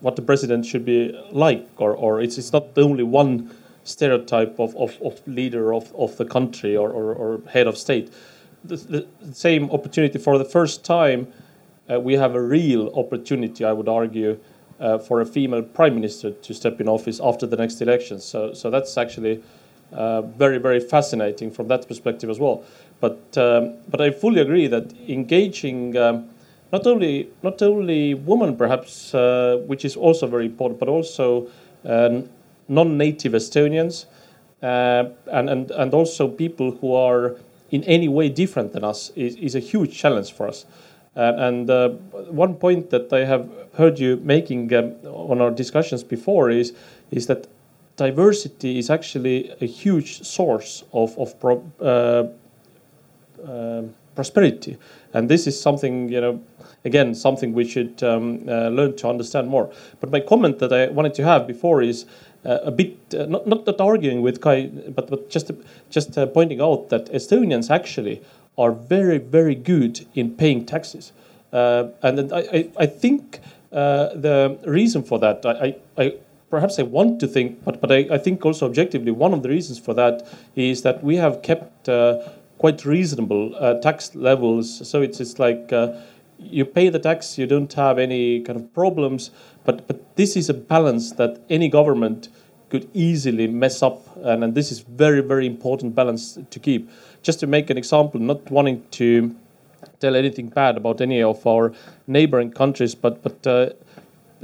[0.00, 4.58] what the president should be like, or, or it's, it's not the only one stereotype
[4.58, 8.12] of, of, of leader of, of the country or, or, or head of state.
[8.64, 11.26] The, the, same opportunity for the first time,
[11.90, 14.38] uh, we have a real opportunity, I would argue,
[14.78, 18.24] uh, for a female prime minister to step in office after the next elections.
[18.24, 19.42] So, so that's actually
[19.92, 22.64] uh, very, very fascinating from that perspective as well.
[23.00, 26.30] But, um, but I fully agree that engaging um,
[26.72, 31.48] not only not only women perhaps, uh, which is also very important, but also
[31.84, 32.20] uh,
[32.68, 34.06] non-native Estonians,
[34.62, 37.36] uh, and and and also people who are
[37.70, 40.66] in any way different than us is, is a huge challenge for us.
[41.14, 41.88] and uh,
[42.30, 46.72] one point that I have heard you making um, on our discussions before is
[47.10, 47.46] is that
[47.96, 52.24] diversity is actually a huge source of of pro, uh,
[53.46, 53.82] uh,
[54.14, 54.76] prosperity,
[55.14, 56.40] and this is something you know
[56.84, 59.70] again something we should um, uh, learn to understand more.
[60.00, 62.06] But my comment that I wanted to have before is
[62.44, 65.50] uh, a bit uh, not, not not arguing with Kai, but but just
[65.90, 68.22] just uh, pointing out that Estonians actually
[68.56, 71.12] are very very good in paying taxes,
[71.52, 73.40] uh, and I I, I think
[73.72, 76.14] uh, the reason for that I, I,
[76.50, 79.48] perhaps I want to think, but but I, I think also objectively one of the
[79.48, 81.88] reasons for that is that we have kept
[82.60, 83.44] quite reasonable
[83.82, 84.86] tax levels.
[84.88, 85.72] So it's it's like
[86.40, 89.30] you pay the tax, you don't have any kind of problems.
[89.64, 92.28] But but this is a balance that any government
[92.70, 96.88] could easily mess up, and, and this is very very important balance to keep.
[97.22, 99.34] Just to make an example, not wanting to
[99.98, 101.72] tell anything bad about any of our
[102.06, 103.70] neighboring countries, but but uh,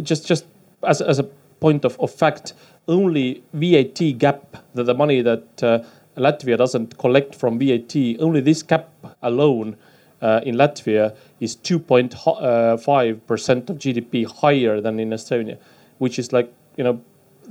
[0.02, 0.44] just just
[0.82, 1.24] as as a
[1.60, 2.52] point of, of fact,
[2.86, 5.78] only VAT gap, the, the money that uh,
[6.16, 8.88] Latvia doesn't collect from VAT, only this gap
[9.22, 9.76] alone
[10.22, 15.58] uh, in Latvia is 2.5% uh, of GDP higher than in Estonia,
[15.98, 17.00] which is like, you know,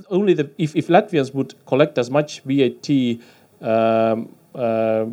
[0.10, 3.20] only the if, if Latvians would collect as much VAT
[3.62, 5.06] um, uh,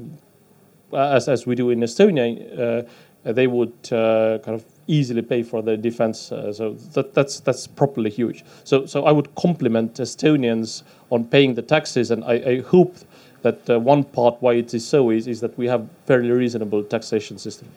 [0.93, 2.87] as, as we do in Estonia,
[3.25, 6.33] uh, they would uh, kind of easily pay for their defense.
[6.33, 8.45] Uh, so that, that's that's properly huge.
[8.65, 12.97] So so I would compliment Estonians on paying the taxes, and I, I hope
[13.43, 16.83] that uh, one part why it is so is, is that we have fairly reasonable
[16.85, 17.69] taxation system.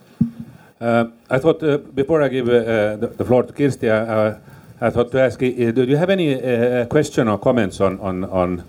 [0.80, 3.90] Uh, I thought uh, before I give uh, the, the, floor to Kirsti,
[4.82, 8.64] I thought to ask, do you have any question or comments on on on,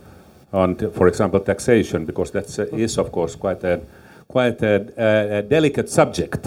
[0.52, 2.06] on for example, taxation?
[2.06, 3.80] Because that is, of course, quite a
[4.28, 6.46] quite a, a delicate subject.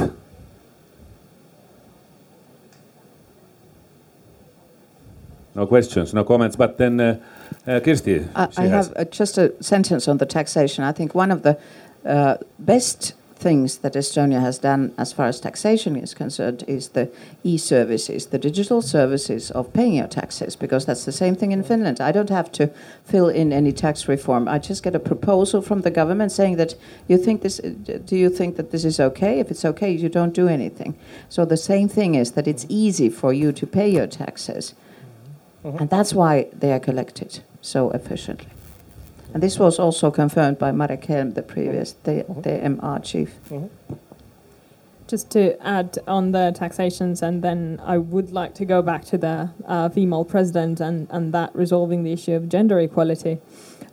[5.56, 6.56] No questions, no comments.
[6.56, 7.22] But then,
[7.68, 10.84] uh, Kirsti, I, I have uh, just a sentence on the taxation.
[10.84, 11.60] I think one of the
[12.06, 17.10] uh, best things that Estonia has done as far as taxation is concerned is the
[17.44, 22.02] e-services, the digital services of paying your taxes, because that's the same thing in Finland.
[22.02, 22.70] I don't have to
[23.06, 24.48] fill in any tax reform.
[24.50, 26.76] I just get a proposal from the government saying that
[27.08, 29.40] you think this, do you think that this is okay?
[29.40, 31.00] If it's okay, you don't do anything.
[31.30, 34.76] So the same thing is that it's easy for you to pay your taxes.
[35.64, 35.78] Mm-hmm.
[35.78, 38.52] And that's why they are collected so efficiently.
[39.34, 42.42] And this was also confirmed by Marek Helm, the previous the, mm-hmm.
[42.42, 43.36] the MR chief.
[43.50, 43.96] Mm-hmm.
[45.08, 49.18] Just to add on the taxations, and then I would like to go back to
[49.18, 53.40] the uh, female president and, and that resolving the issue of gender equality.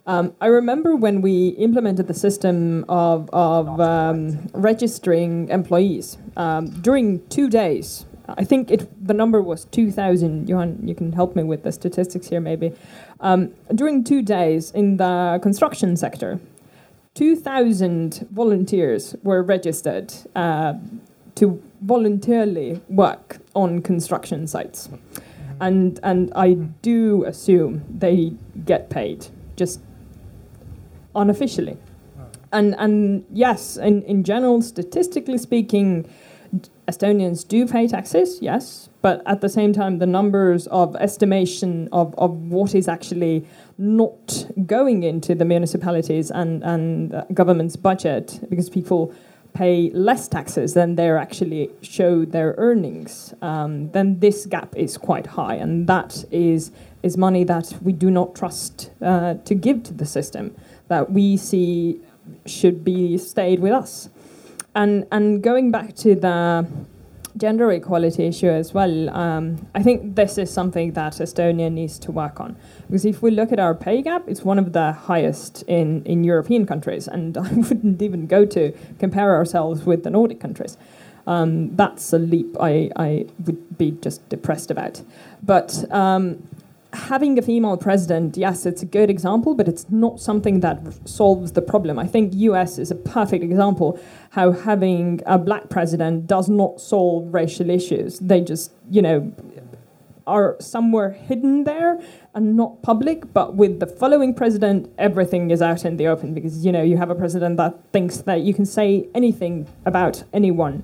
[0.06, 7.26] Um, I remember when we implemented the system of, of um, registering employees um, during
[7.28, 8.05] two days.
[8.28, 10.48] I think it the number was 2,000.
[10.48, 12.72] Johan, you can help me with the statistics here, maybe.
[13.20, 16.40] Um, during two days in the construction sector,
[17.14, 20.74] 2,000 volunteers were registered uh,
[21.36, 24.88] to voluntarily work on construction sites.
[25.60, 28.34] And, and I do assume they
[28.66, 29.80] get paid, just
[31.14, 31.78] unofficially.
[32.52, 36.06] And, and yes, in, in general, statistically speaking,
[36.88, 42.14] Estonians do pay taxes, yes, but at the same time, the numbers of estimation of,
[42.16, 43.44] of what is actually
[43.76, 49.12] not going into the municipalities and, and government's budget, because people
[49.52, 55.26] pay less taxes than they actually show their earnings, um, then this gap is quite
[55.26, 56.70] high, and that is
[57.02, 60.54] is money that we do not trust uh, to give to the system
[60.88, 62.00] that we see
[62.44, 64.08] should be stayed with us.
[64.76, 66.66] And and going back to the
[67.38, 72.12] gender equality issue as well, um, I think this is something that Estonia needs to
[72.12, 72.56] work on.
[72.86, 76.24] Because if we look at our pay gap, it's one of the highest in, in
[76.24, 80.76] European countries, and I wouldn't even go to compare ourselves with the Nordic countries.
[81.26, 85.02] Um, that's a leap I, I would be just depressed about.
[85.42, 86.46] But um,
[86.96, 91.52] having a female president, yes, it's a good example, but it's not something that solves
[91.52, 91.98] the problem.
[91.98, 93.98] I think US is a perfect example
[94.30, 98.18] how having a black president does not solve racial issues.
[98.18, 99.32] They just, you know,
[100.26, 102.00] are somewhere hidden there
[102.34, 103.32] and not public.
[103.32, 106.96] But with the following president, everything is out in the open because, you know, you
[106.96, 110.82] have a president that thinks that you can say anything about anyone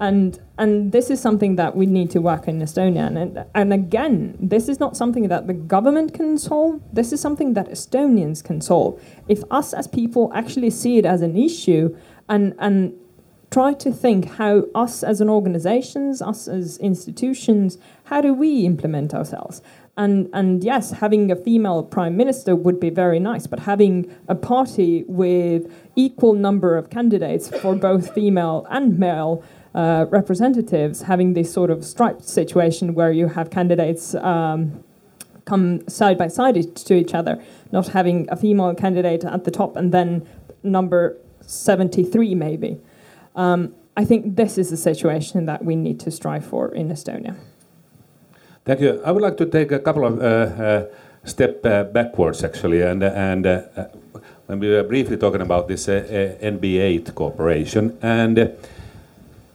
[0.00, 3.06] and and this is something that we need to work in Estonia.
[3.06, 6.80] And and again, this is not something that the government can solve.
[6.92, 9.00] This is something that Estonians can solve.
[9.28, 11.96] If us as people actually see it as an issue
[12.28, 12.94] and and
[13.50, 19.12] try to think how us as an organizations, us as institutions, how do we implement
[19.12, 19.60] ourselves?
[19.96, 24.34] And, and yes, having a female prime minister would be very nice, but having a
[24.34, 29.44] party with equal number of candidates for both female and male
[29.74, 34.82] uh, representatives having this sort of striped situation where you have candidates um,
[35.44, 37.42] come side by side to each other,
[37.72, 40.26] not having a female candidate at the top and then
[40.62, 42.80] number 73 maybe.
[43.36, 47.36] Um, I think this is a situation that we need to strive for in Estonia.
[48.64, 49.00] Thank you.
[49.04, 50.86] I would like to take a couple of uh, uh,
[51.24, 53.62] step uh, backwards actually, and and uh,
[54.46, 58.52] when we were briefly talking about this uh, NB8 cooperation and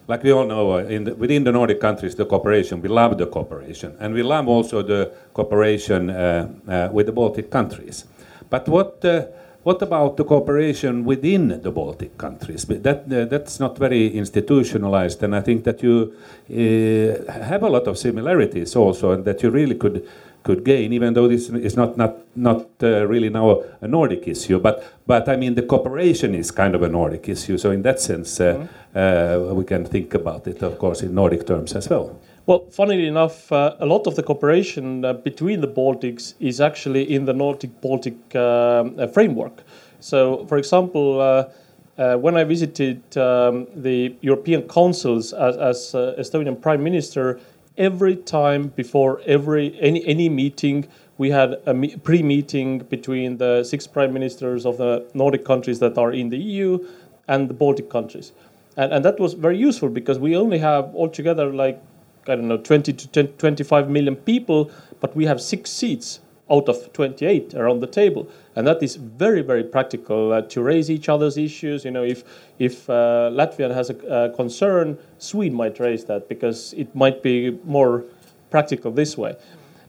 [0.08, 3.26] like we all know, uh, the, within the Nordic countries, the cooperation, we love the
[3.26, 3.96] cooperation.
[3.98, 8.04] And we love also the cooperation uh, uh, with the Baltic countries.
[8.48, 9.26] But what, uh,
[9.66, 12.64] what about the cooperation within the Baltic countries?
[12.66, 16.14] That, uh, that's not very institutionalized, and I think that you
[16.48, 20.06] uh, have a lot of similarities also, and that you really could
[20.44, 24.60] could gain, even though this is not not not uh, really now a Nordic issue.
[24.60, 27.58] But but I mean the cooperation is kind of a Nordic issue.
[27.58, 29.56] So in that sense, uh, mm -hmm.
[29.58, 32.10] we can think about it, of course, in Nordic terms as well.
[32.46, 37.12] Well, funnily enough, uh, a lot of the cooperation uh, between the Baltics is actually
[37.12, 39.64] in the Nordic Baltic uh, framework.
[39.98, 46.60] So, for example, uh, when I visited um, the European councils as, as uh, Estonian
[46.60, 47.40] Prime Minister,
[47.76, 50.86] every time before every any any meeting,
[51.18, 55.98] we had a me- pre-meeting between the six prime ministers of the Nordic countries that
[55.98, 56.78] are in the EU
[57.26, 58.30] and the Baltic countries,
[58.76, 61.82] and and that was very useful because we only have altogether like
[62.28, 64.70] I don't know 20 to 10, 25 million people,
[65.00, 66.20] but we have six seats
[66.50, 68.28] out of 28 around the table.
[68.54, 71.84] And that is very very practical uh, to raise each other's issues.
[71.84, 72.24] You know if
[72.58, 78.04] if uh, latvian has a, concern sweden might raise that because it might be more
[78.50, 79.36] practical this way.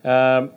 [0.04, 0.52] Um,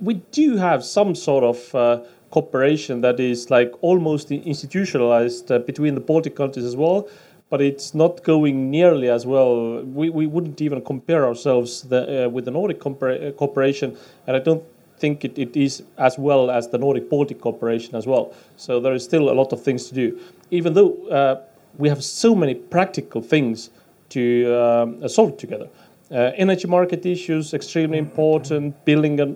[0.00, 2.00] we do have some sort of uh,
[2.30, 7.08] cooperation that is like almost institutionalized uh, between the baltic countries as well
[7.50, 9.82] but it's not going nearly as well.
[9.82, 13.96] We, we wouldn't even compare ourselves the, uh, with the Nordic compar- uh, cooperation,
[14.26, 14.62] and I don't
[14.98, 18.34] think it, it is as well as the Nordic Baltic cooperation as well.
[18.56, 20.20] So there is still a lot of things to do,
[20.50, 21.42] even though uh,
[21.78, 23.70] we have so many practical things
[24.10, 25.68] to um, solve together.
[26.10, 28.84] Uh, energy market issues extremely important.
[28.84, 29.34] Building a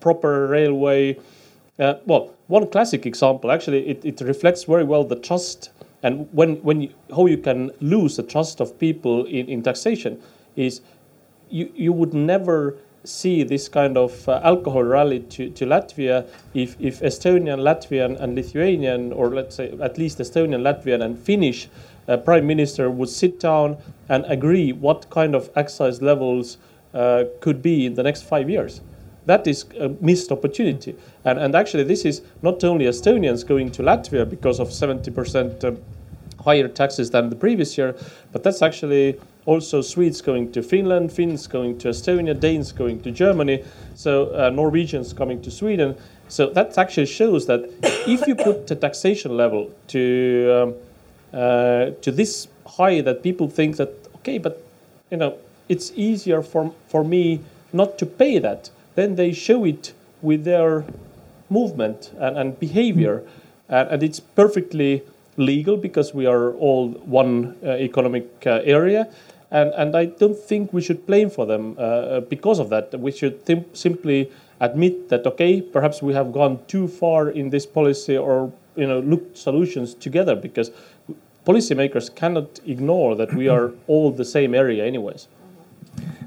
[0.00, 1.16] proper railway.
[1.78, 5.70] Uh, well, one classic example actually it, it reflects very well the trust
[6.02, 10.20] and when when you, how you can lose the trust of people in, in taxation
[10.56, 10.80] is
[11.48, 16.76] you you would never see this kind of uh, alcohol rally to, to Latvia if,
[16.80, 21.68] if Estonian, Latvian, and Lithuanian, or let's say at least Estonian, Latvian, and Finnish
[22.08, 23.76] uh, prime minister would sit down
[24.08, 26.58] and agree what kind of excise levels
[26.94, 28.80] uh, could be in the next five years.
[29.26, 30.96] That is a missed opportunity.
[31.24, 35.72] And, and actually, this is not only Estonians going to Latvia because of 70% uh,
[36.42, 37.94] higher taxes than the previous year,
[38.32, 43.10] but that's actually also Swedes going to Finland, Finns going to Estonia, Danes going to
[43.10, 45.96] Germany, so uh, Norwegians coming to Sweden.
[46.28, 47.68] So that actually shows that
[48.06, 50.74] if you put the taxation level to um,
[51.32, 54.64] uh, to this high, that people think that okay, but
[55.10, 55.36] you know
[55.68, 57.40] it's easier for for me
[57.72, 58.70] not to pay that.
[58.94, 60.84] Then they show it with their
[61.48, 63.24] movement and, and behavior,
[63.68, 65.02] and, and it's perfectly
[65.36, 69.08] legal because we are all one uh, economic uh, area
[69.52, 72.98] and, and I don't think we should blame for them uh, uh because of that.
[72.98, 77.66] We should th- simply admit that okay, perhaps we have gone too far in this
[77.66, 80.70] policy, or you know, look solutions together because
[81.46, 85.28] policymakers cannot ignore that we are all the same area, anyways.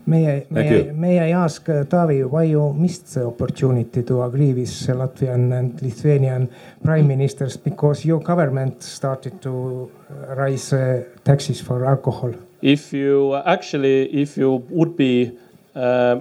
[0.07, 4.21] May I, may I, may I ask uh, Taavi why you missed the opportunity to
[4.21, 6.49] agree with Latvian and Lithuanian
[6.83, 9.91] prime ministers because your government started to
[10.37, 12.33] raise uh, taxes for alcohol?
[12.65, 15.31] if you actually, if you would be
[15.75, 16.19] uh,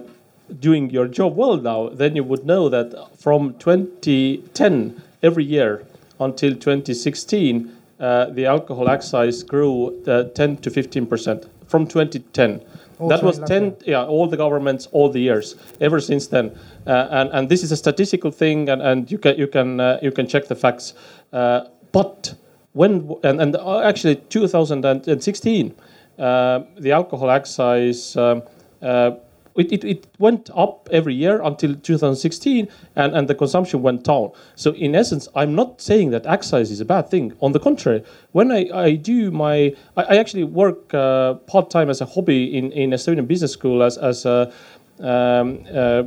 [0.60, 5.86] doing your job well now, then you would know that from 2010 every year
[6.20, 12.60] until 2016, uh, the alcohol excise grew uh, 10 to 15 percent from 2010.
[12.98, 16.56] Also that was 10, yeah, all the governments, all the years, ever since then.
[16.86, 19.98] Uh, and, and this is a statistical thing, and, and you can, you can, uh,
[20.02, 20.94] you can check the facts.
[21.32, 21.62] Uh,
[21.92, 22.34] but
[22.72, 25.74] when, and, and actually 2016,
[26.18, 28.42] uh, the alcohol excise um,
[28.82, 29.12] uh,
[29.56, 34.32] it, it, it, went up every year until 2016 and, and the consumption went down.
[34.56, 37.32] So, in essence, I'm not saying that excise is a bad thing.
[37.40, 38.02] On the contrary,
[38.32, 42.56] when I, I do my, I, I actually work uh, part time as a hobby
[42.56, 44.52] in, in Estonian Business School as, as a
[45.00, 46.04] um, uh,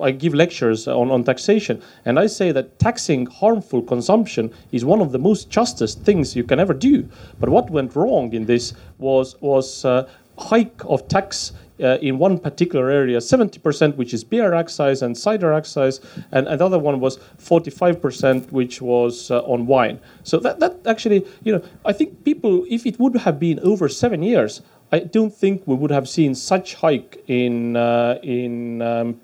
[0.00, 5.00] I give lectures on, on taxation, and I say that taxing harmful consumption is one
[5.00, 7.08] of the most justest things you can ever do.
[7.40, 11.52] But what went wrong in this was was uh, hike of tax
[11.82, 16.00] uh, in one particular area 70% which is beer excise and cider excise
[16.32, 21.52] and another one was 45% which was uh, on wine so that, that actually you
[21.52, 25.62] know i think people if it would have been over seven years i don't think
[25.66, 29.20] we would have seen such hike in uh, in um,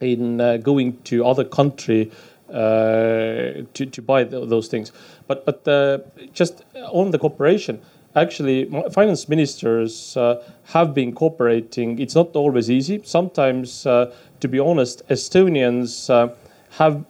[0.00, 2.10] in uh, going to other country
[2.52, 4.92] uh, to, to buy th those things.
[5.28, 5.98] But but uh,
[6.32, 7.80] just on the cooperation,
[8.16, 11.98] actually, finance ministers uh, have been cooperating.
[11.98, 13.00] It's not always easy.
[13.04, 16.34] Sometimes, uh, to be honest, Estonians uh,
[16.70, 17.04] have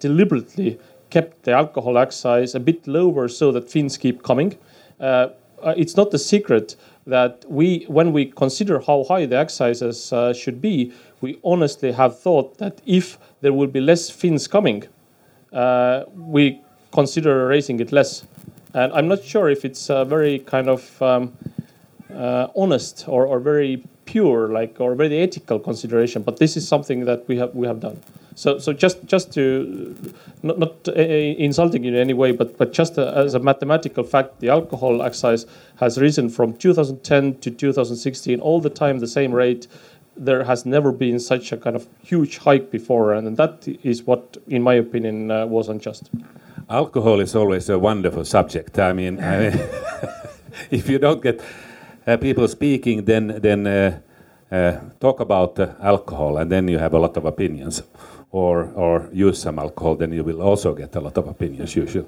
[0.00, 0.78] deliberately
[1.08, 4.58] kept the alcohol excise a bit lower so that Finns keep coming.
[5.00, 6.76] it's not a secret
[7.06, 12.58] that we, when we consider how high the excises should be, we honestly have thought
[12.58, 14.84] that if there will be less Finns coming,
[15.52, 16.60] uh, we
[16.92, 18.26] consider raising it less.
[18.74, 21.32] And I'm not sure if it's a very kind of um,
[22.14, 26.22] uh, honest or, or very pure, like or very ethical consideration.
[26.22, 28.00] But this is something that we have we have done.
[28.36, 29.96] So, so just just to
[30.42, 34.04] not, not uh, insulting you in any way, but but just uh, as a mathematical
[34.04, 39.32] fact, the alcohol excise has risen from 2010 to 2016, all the time the same
[39.32, 39.66] rate.
[40.18, 44.38] There has never been such a kind of huge hike before, and that is what,
[44.48, 46.10] in my opinion, uh, was unjust.
[46.68, 48.78] Alcohol is always a wonderful subject.
[48.78, 49.60] I mean, I mean
[50.70, 51.40] if you don't get
[52.06, 54.00] uh, people speaking, then then uh,
[54.50, 57.82] uh, talk about alcohol, and then you have a lot of opinions
[58.30, 62.06] or, or use some alcohol, then you will also get a lot of opinions usually.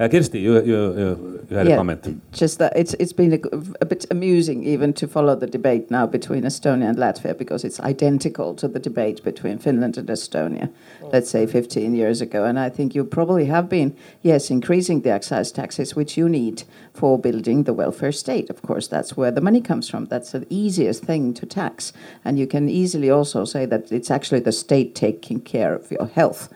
[0.00, 2.32] Uh, Kirsti, you, you, you had yeah, a comment.
[2.32, 6.06] Just that it's it's been a, a, bit amusing even to follow the debate now
[6.06, 10.70] between Estonia and Latvia because it's identical to the debate between Finland and Estonia,
[11.12, 12.44] let's say 15 years ago.
[12.44, 16.64] And I think you probably have been, yes, increasing the excise taxes, which you need
[16.94, 18.48] for building the welfare state.
[18.48, 20.06] Of course, that's where the money comes from.
[20.06, 21.92] That's the easiest thing to tax.
[22.24, 26.06] And you can easily also say that it's actually the state taking care of your
[26.06, 26.48] health.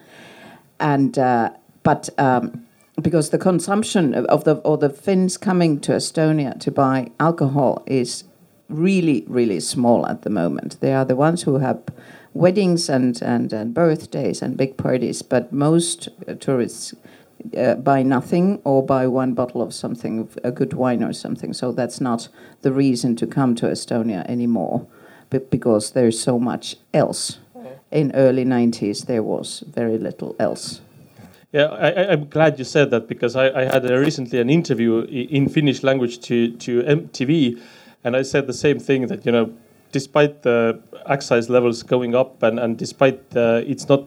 [0.81, 1.51] And uh,
[1.83, 2.67] but um,
[3.01, 8.25] because the consumption of the or the Finns coming to Estonia to buy alcohol is
[8.69, 10.81] really really small at the moment.
[10.81, 11.83] They are the ones who have
[12.33, 16.09] weddings and and, and birthdays and big parties, but most
[16.41, 16.95] tourists.
[17.57, 21.53] Uh, buy nothing or buy one bottle of something, a good wine or something.
[21.53, 22.29] So that's not
[22.63, 24.87] the reason to come to Estonia anymore,
[25.31, 27.39] but because there's so much else.
[27.93, 30.81] In early 90s, there was very little else.
[31.57, 35.01] Yeah, I, am glad you said that because I, I had a, recently an interview
[35.05, 37.59] in Finnish language to, to MTV,
[38.05, 39.51] and I said the same thing that, you know,
[39.91, 44.05] despite the excise levels going up and, and despite uh, it's not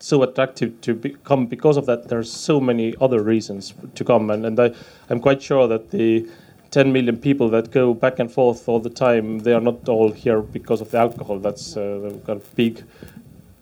[0.00, 4.28] so attractive to come because of that, there are so many other reasons to come.
[4.28, 4.74] And, and I,
[5.08, 6.28] I'm quite sure that the
[6.72, 10.12] 10 million people that go back and forth all the time, they are not all
[10.12, 11.38] here because of the alcohol.
[11.38, 12.84] That's uh, a kind of big,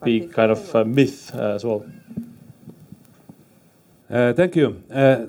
[0.02, 1.86] big kind of uh, myth uh, as well.
[4.14, 4.80] Uh, thank you.
[4.92, 5.26] Uh,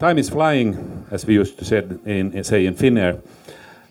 [0.00, 3.22] time is flying, as we used to say in, say in Finnair.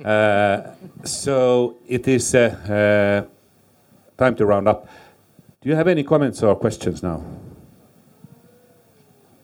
[0.03, 0.71] Uh,
[1.05, 4.89] so it is uh, uh, time to round up.
[5.61, 7.23] Do you have any comments or questions now?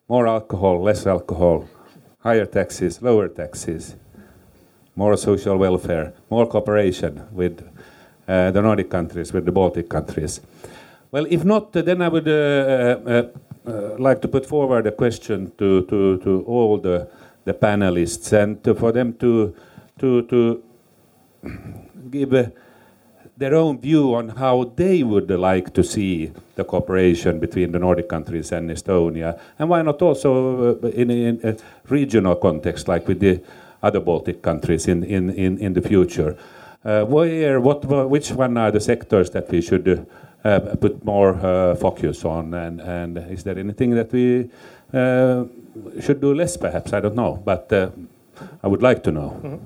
[0.10, 1.66] More alcohol, less alcohol,
[2.20, 3.96] higher taxes, lower taxes,
[4.98, 7.66] more social welfare, more cooperation with
[8.28, 10.42] uh, the Nordic countries, with the Baltic countries.
[11.14, 13.28] Well, if not, then I would uh,
[14.00, 17.08] like to put forward a question to, to, to all the,
[17.46, 19.56] the panelists and to, for them to,
[20.00, 20.64] to, to
[22.10, 22.52] give
[23.38, 28.10] their own view on how they would like to see the cooperation between the Nordic
[28.10, 31.56] countries and Estonia, and why not also uh, in, in, a
[31.90, 33.40] regional context like with the
[33.84, 36.36] other Baltic countries in, in, in, in the future.
[36.84, 41.36] Uh, where, what, which one are the sectors that we should uh, uh, put more
[41.36, 42.54] uh, focus on?
[42.54, 44.50] And, and is there anything that we
[44.94, 45.46] uh,
[46.02, 46.94] should do less, perhaps?
[46.94, 47.72] I don't know, but
[48.64, 49.30] I would like to know.
[49.42, 49.60] Mm -hmm.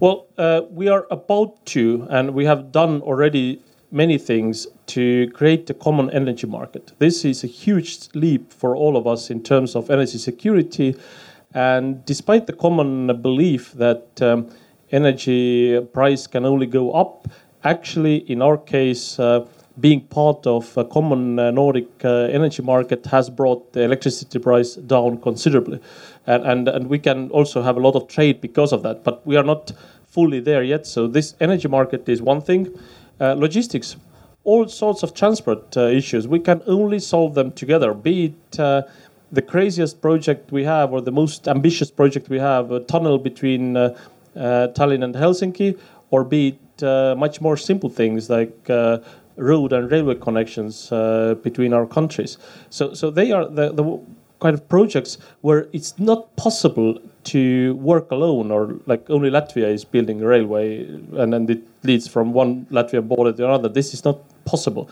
[0.00, 0.26] Well,
[0.74, 3.58] we are about to, and we have done already
[3.90, 6.92] many things to create a common energy market.
[6.98, 10.96] This is a huge leap for all of us in terms of energy security.
[11.54, 14.50] And despite the common belief that um,
[14.90, 17.28] energy price can only go up,
[17.64, 19.46] actually, in our case, uh,
[19.80, 24.74] being part of a common uh, Nordic uh, energy market has brought the electricity price
[24.74, 25.80] down considerably.
[26.26, 29.24] And, and, and we can also have a lot of trade because of that, but
[29.26, 29.72] we are not
[30.06, 30.86] fully there yet.
[30.86, 32.76] So, this energy market is one thing.
[33.20, 33.96] Uh, logistics,
[34.44, 38.82] all sorts of transport uh, issues, we can only solve them together, be it uh,
[39.30, 43.76] the craziest project we have or the most ambitious project we have, a tunnel between
[43.76, 43.94] uh,
[44.36, 45.78] Tallinn and Helsinki,
[46.10, 48.70] or be it much more simple things like
[49.38, 52.38] road and railway connections uh, between our countries.
[52.70, 54.00] So, so they are the, the
[54.40, 59.84] kind of projects where it's not possible to work alone or like only Latvia is
[59.84, 60.84] building a railway
[61.16, 63.68] and then it leads from one Latvian border to another.
[63.68, 64.88] This is not possible.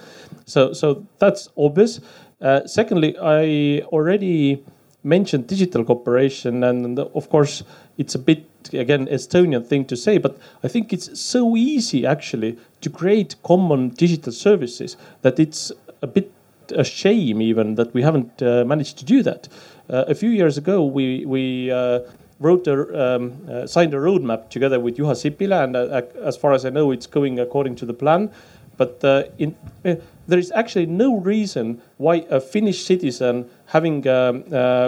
[0.47, 2.01] So, so that's obvious.
[2.41, 4.65] Uh, secondly, I already
[5.03, 7.63] mentioned digital cooperation, and of course,
[7.97, 8.45] it's a bit
[8.75, 13.91] again Estonian thing to say, but I think it's so easy actually to create common
[13.91, 15.73] digital services that it's
[16.03, 16.31] a bit
[16.73, 19.49] a shame even that we haven't uh, managed to do that.
[19.89, 22.01] Uh, a few years ago, we we uh,
[22.41, 26.53] wrote a um, uh, signed a roadmap together with Juha Sipilä, and uh, as far
[26.53, 28.31] as I know, it's going according to the plan.
[28.77, 34.43] But uh, in, there is actually no reason why a Finnish citizen having, um,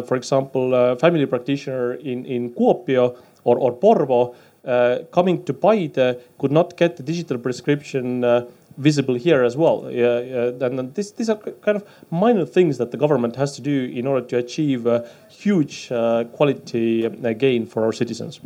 [0.05, 3.17] for example, a family practitioner in in Kuopio
[3.49, 4.35] or, or Porvoo
[4.65, 8.47] uh, coming to Paide could not get the digital prescription uh,
[8.79, 9.87] visible here as well.
[9.87, 13.87] Uh, and this, these are kind of minor things that the government has to do
[13.87, 18.41] in order to achieve a huge uh, quality uh, gain for our citizens.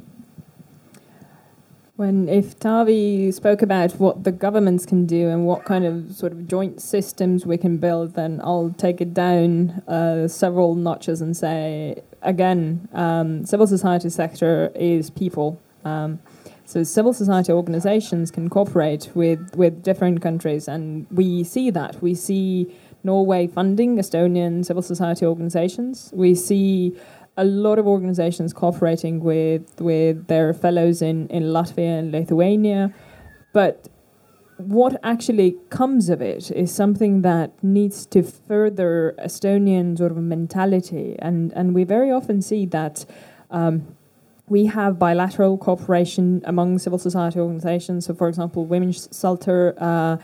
[1.97, 6.33] When if Taavi spoke about what the governments can do and what kind of sort
[6.33, 11.37] of joint systems we can build, then I'll take it down uh, several notches and
[11.37, 15.61] say again, um, civil society sector is people.
[15.85, 16.21] Um,
[16.65, 22.01] so civil society organizations can cooperate with, with different countries, and we see that.
[22.01, 22.75] We see
[23.05, 26.11] Norway funding Estonian civil society organizations.
[26.15, 26.97] We see
[27.37, 32.93] a lot of organizations cooperating with with their fellows in, in Latvia and Lithuania.
[33.53, 33.89] But
[34.67, 41.17] what actually comes of it is something that needs to further Estonian sort of mentality.
[41.19, 43.05] And, and we very often see that
[43.51, 43.97] um,
[44.49, 48.07] we have bilateral cooperation among civil society organizations.
[48.07, 50.17] So, for example, Women's Shelter, uh,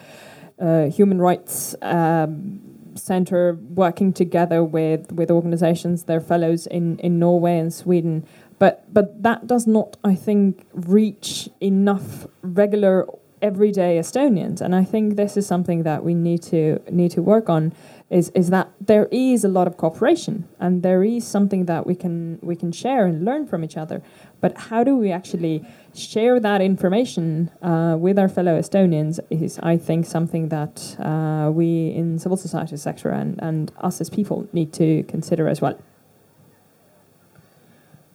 [0.62, 2.60] uh, Human Rights um,
[2.94, 8.26] Center working together with, with organizations, their fellows in, in Norway and Sweden.
[8.58, 13.06] But, but that does not, I think, reach enough regular
[13.42, 14.60] everyday Estonians.
[14.60, 17.72] And I think this is something that we need to need to work on
[18.10, 21.94] is is that there is a lot of cooperation and there is something that we
[21.94, 24.02] can we can share and learn from each other.
[24.40, 29.76] But how do we actually share that information uh, with our fellow Estonians is, I
[29.76, 34.72] think, something that uh, we in civil society sector and, and us as people need
[34.74, 35.78] to consider as well.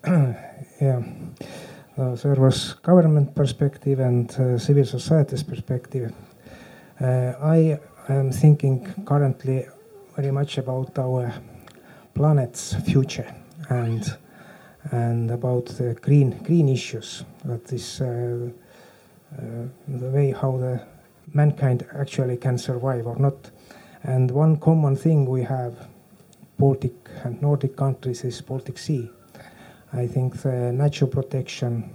[0.81, 1.03] yeah.
[1.95, 6.11] Uh, there was government perspective and uh, civil society's perspective.
[6.99, 7.79] Uh, I
[8.09, 9.67] am thinking currently
[10.15, 11.31] very much about our
[12.15, 13.31] planet's future
[13.69, 14.17] and
[14.91, 17.25] and about the green green issues.
[17.45, 18.49] That is uh,
[19.37, 19.41] uh,
[19.87, 20.81] the way how the
[21.31, 23.51] mankind actually can survive or not.
[24.01, 25.87] And one common thing we have,
[26.57, 29.11] Baltic and Nordic countries, is Baltic Sea.
[29.93, 31.89] I think the natural protection,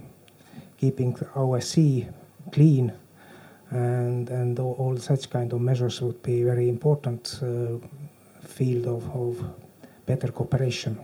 [0.77, 2.07] keeping our sea
[2.51, 2.93] clean,
[3.71, 7.77] and and all, all such kind of measures would be very important uh,
[8.47, 9.43] field of, of
[10.05, 10.97] better cooperation.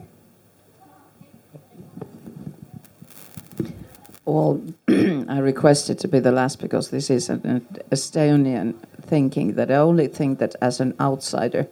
[4.26, 7.62] Well, I requested to be the last because this is an
[7.92, 11.68] Estonian thinking that the only thing that as an outsider,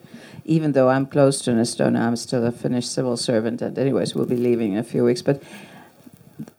[0.45, 4.15] even though I'm close to an Estonia, I'm still a Finnish civil servant, and anyways,
[4.15, 5.21] we'll be leaving in a few weeks.
[5.21, 5.41] But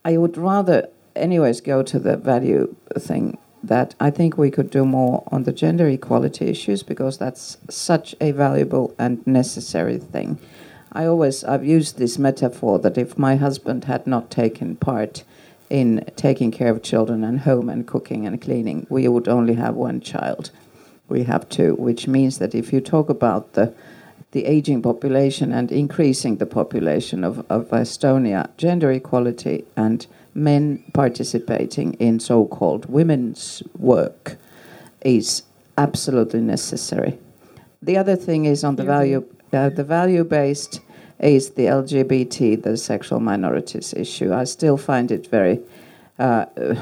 [0.03, 4.85] I would rather, anyways, go to the value thing that I think we could do
[4.85, 10.39] more on the gender equality issues because that's such a valuable and necessary thing.
[10.91, 15.23] I always I've used this metaphor that if my husband had not taken part
[15.69, 19.75] in taking care of children and home and cooking and cleaning, we would only have
[19.75, 20.51] one child.
[21.07, 23.73] We have to, which means that if you talk about the
[24.35, 31.93] the aging population and increasing the population of, of Estonia, gender equality and men participating
[31.93, 34.35] in so called women's work
[35.05, 35.43] is
[35.77, 37.17] absolutely necessary.
[37.81, 40.81] The other thing is on the value, uh, the value based
[41.19, 44.33] is the LGBT, the sexual minorities issue.
[44.33, 45.61] I still find it very,
[46.19, 46.45] uh,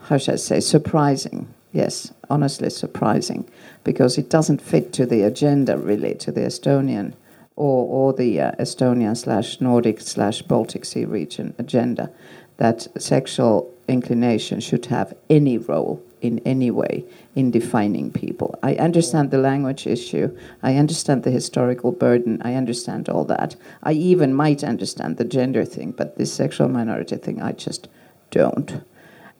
[0.00, 1.54] how should I say, surprising.
[1.72, 3.48] Yes, honestly surprising,
[3.84, 7.14] because it doesn't fit to the agenda really, to the Estonian
[7.56, 12.10] or, or the uh, Estonian slash Nordic slash Baltic Sea region agenda
[12.58, 18.58] that sexual inclination should have any role in any way in defining people.
[18.62, 20.36] I understand the language issue.
[20.62, 22.42] I understand the historical burden.
[22.42, 23.54] I understand all that.
[23.82, 27.88] I even might understand the gender thing, but this sexual minority thing, I just
[28.30, 28.82] don't.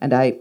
[0.00, 0.38] And I,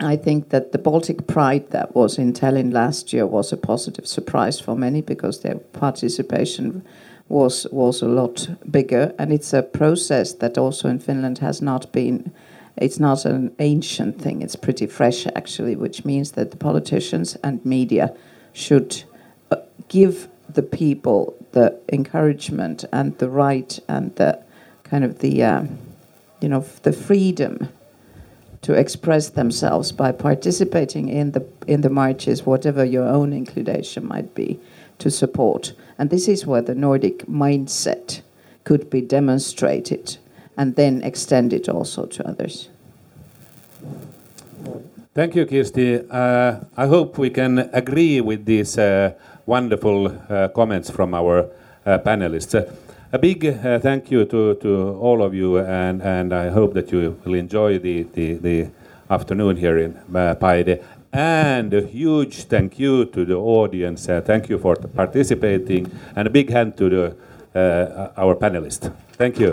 [0.00, 4.06] I think that the Baltic Pride that was in Tallinn last year was a positive
[4.06, 6.84] surprise for many because their participation
[7.28, 11.92] was was a lot bigger, and it's a process that also in Finland has not
[11.92, 12.32] been
[12.76, 17.64] it's not an ancient thing, it's pretty fresh actually, which means that the politicians and
[17.64, 18.14] media
[18.52, 19.04] should
[19.50, 19.56] uh,
[19.88, 24.38] give the people the encouragement and the right and the
[24.82, 25.64] kind of the, uh,
[26.40, 27.68] you know, the freedom
[28.64, 34.34] to express themselves by participating in the, in the marches, whatever your own inclination might
[34.34, 34.58] be,
[34.98, 35.74] to support.
[35.98, 38.22] And this is where the Nordic mindset
[38.64, 40.16] could be demonstrated
[40.56, 42.70] and then extend it also to others.
[45.14, 46.06] Thank you, Kirsti.
[46.10, 49.12] Uh, I hope we can agree with these uh,
[49.44, 51.50] wonderful uh, comments from our
[51.84, 52.54] uh, panelists
[53.14, 56.90] a big uh, thank you to, to all of you, and, and I hope that
[56.90, 58.70] you will enjoy the, the, the
[59.08, 60.82] afternoon here in uh, Paide.
[61.12, 64.08] And a huge thank you to the audience.
[64.08, 67.16] Uh, thank you for participating, and a big hand to the,
[67.54, 68.92] uh, our panelists.
[69.12, 69.52] Thank you.